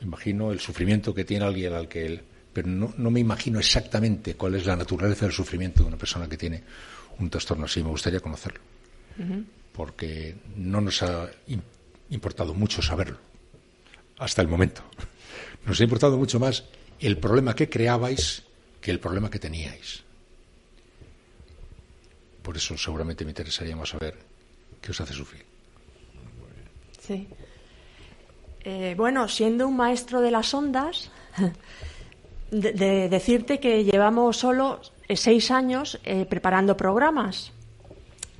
[0.00, 2.22] Me imagino el sufrimiento que tiene alguien al que él.
[2.52, 6.28] Pero no, no me imagino exactamente cuál es la naturaleza del sufrimiento de una persona
[6.28, 6.62] que tiene
[7.18, 7.82] un trastorno así.
[7.82, 8.60] Me gustaría conocerlo.
[9.72, 11.28] Porque no nos ha
[12.10, 13.18] importado mucho saberlo.
[14.18, 14.82] Hasta el momento.
[15.66, 16.64] Nos ha importado mucho más
[17.00, 18.44] el problema que creabais
[18.80, 20.07] que el problema que teníais.
[22.48, 24.14] Por eso seguramente me interesaría más saber
[24.80, 25.44] qué os hace sufrir.
[26.98, 27.28] Sí.
[28.64, 31.10] Eh, bueno, siendo un maestro de las ondas,
[32.50, 37.52] de, decirte que llevamos solo eh, seis años eh, preparando programas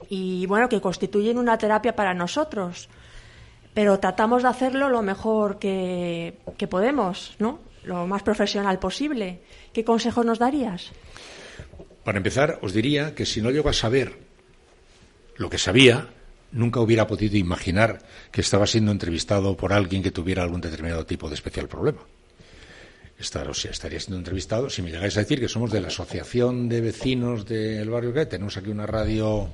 [0.08, 2.88] y bueno, que constituyen una terapia para nosotros,
[3.74, 7.58] pero tratamos de hacerlo lo mejor que, que podemos, ¿no?
[7.84, 9.42] Lo más profesional posible.
[9.74, 10.92] ¿Qué consejos nos darías?
[12.08, 14.16] Para empezar, os diría que si no llego a saber
[15.36, 16.08] lo que sabía,
[16.52, 17.98] nunca hubiera podido imaginar
[18.32, 22.00] que estaba siendo entrevistado por alguien que tuviera algún determinado tipo de especial problema.
[23.18, 25.88] estar, o sea, estaría siendo entrevistado si me llegáis a decir que somos de la
[25.88, 29.52] Asociación de Vecinos del Barrio que tenemos aquí una radio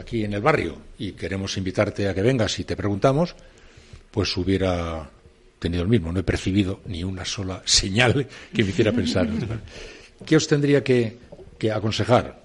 [0.00, 3.36] aquí en el barrio y queremos invitarte a que vengas y te preguntamos,
[4.10, 5.10] pues hubiera
[5.58, 6.10] tenido el mismo.
[6.10, 9.28] No he percibido ni una sola señal que me hiciera pensar.
[10.24, 11.18] ¿Qué os tendría que,
[11.64, 12.42] que aconsejar?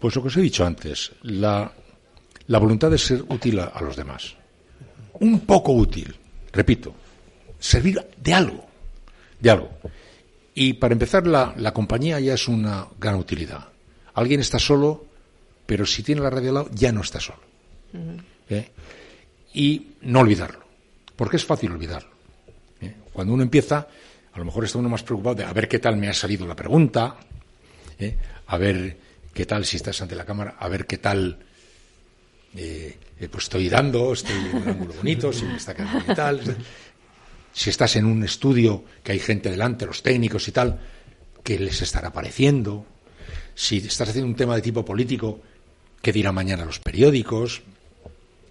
[0.00, 1.70] Pues lo que os he dicho antes, la,
[2.48, 4.34] la voluntad de ser útil a, los demás.
[5.20, 6.12] Un poco útil,
[6.52, 6.92] repito,
[7.58, 8.66] servir de algo,
[9.38, 9.70] de algo.
[10.54, 13.68] Y para empezar, la, la compañía ya es una gran utilidad.
[14.14, 15.04] Alguien está solo,
[15.66, 17.42] pero si tiene la radio al lado, ya no está solo.
[18.48, 18.70] ¿Eh?
[19.54, 20.64] Y no olvidarlo,
[21.14, 22.10] porque es fácil olvidarlo.
[22.80, 22.94] ¿Eh?
[23.12, 23.86] Cuando uno empieza,
[24.32, 26.46] a lo mejor está uno más preocupado de a ver qué tal me ha salido
[26.46, 27.16] la pregunta,
[27.98, 28.16] ¿eh?
[28.46, 28.96] a ver
[29.32, 31.38] qué tal si estás ante la cámara, a ver qué tal
[32.56, 32.96] eh,
[33.30, 36.56] pues estoy dando, estoy en un ángulo bonito, si me está quedando y tal.
[37.52, 40.80] Si estás en un estudio que hay gente delante, los técnicos y tal,
[41.42, 42.86] ¿qué les estará pareciendo?
[43.54, 45.40] Si estás haciendo un tema de tipo político,
[46.00, 47.62] ¿qué dirán mañana los periódicos?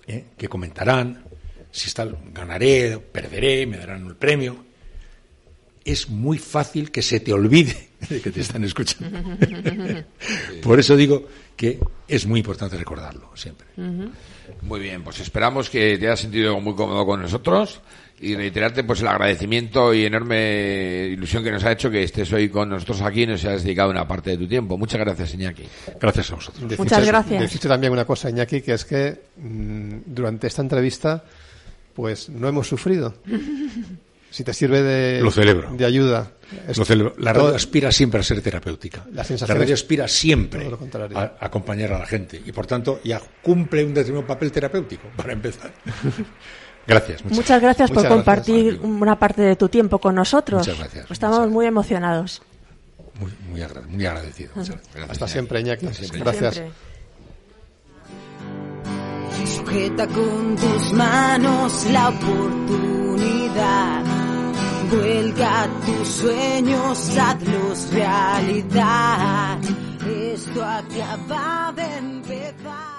[0.06, 0.26] ¿Eh?
[0.38, 1.24] ¿Qué comentarán?
[1.72, 4.66] Si está, ganaré, perderé, me darán el premio.
[5.90, 9.10] Es muy fácil que se te olvide de que te están escuchando.
[10.64, 13.68] Por eso digo que es muy importante recordarlo siempre.
[14.62, 17.82] Muy bien, pues esperamos que te hayas sentido muy cómodo con nosotros
[18.22, 22.50] y reiterarte pues el agradecimiento y enorme ilusión que nos ha hecho que estés hoy
[22.50, 24.78] con nosotros aquí y nos hayas dedicado una parte de tu tiempo.
[24.78, 25.64] Muchas gracias, Iñaki.
[26.00, 26.78] Gracias a vosotros.
[26.78, 27.42] Muchas gracias.
[27.42, 31.24] Decirte también una cosa, Iñaki, que es que mm, durante esta entrevista
[31.96, 33.16] pues no hemos sufrido.
[34.32, 35.72] Si te sirve de, Lo celebro.
[35.72, 36.32] de ayuda.
[36.76, 37.14] Lo celebro.
[37.18, 39.06] La radio aspira siempre a ser terapéutica.
[39.12, 41.18] La La, radio aspira siempre todo lo contrario.
[41.18, 45.08] a, a acompañar a la gente y por tanto ya cumple un determinado papel terapéutico
[45.16, 45.72] para empezar.
[46.88, 47.24] Gracias.
[47.24, 48.88] muchas Muchas gracias por Muchas gracias, compartir amigo.
[48.88, 50.60] una parte de tu tiempo con nosotros.
[50.68, 52.42] Muchas gracias, Estamos muchas muy emocionados.
[53.20, 54.52] Muy, muy, agra- muy agradecido.
[54.56, 54.96] Muchas gracias.
[54.96, 55.32] Gracias, Hasta Iñaki.
[55.34, 55.88] siempre, Iñaki.
[55.94, 56.20] siempre.
[56.20, 56.54] Gracias.
[56.56, 56.74] Siempre.
[59.46, 64.04] Sujeta con tus manos la oportunidad.
[64.90, 69.60] Vuelga tus sueños, hazlos realidad.
[70.34, 72.99] Esto acaba de empezar.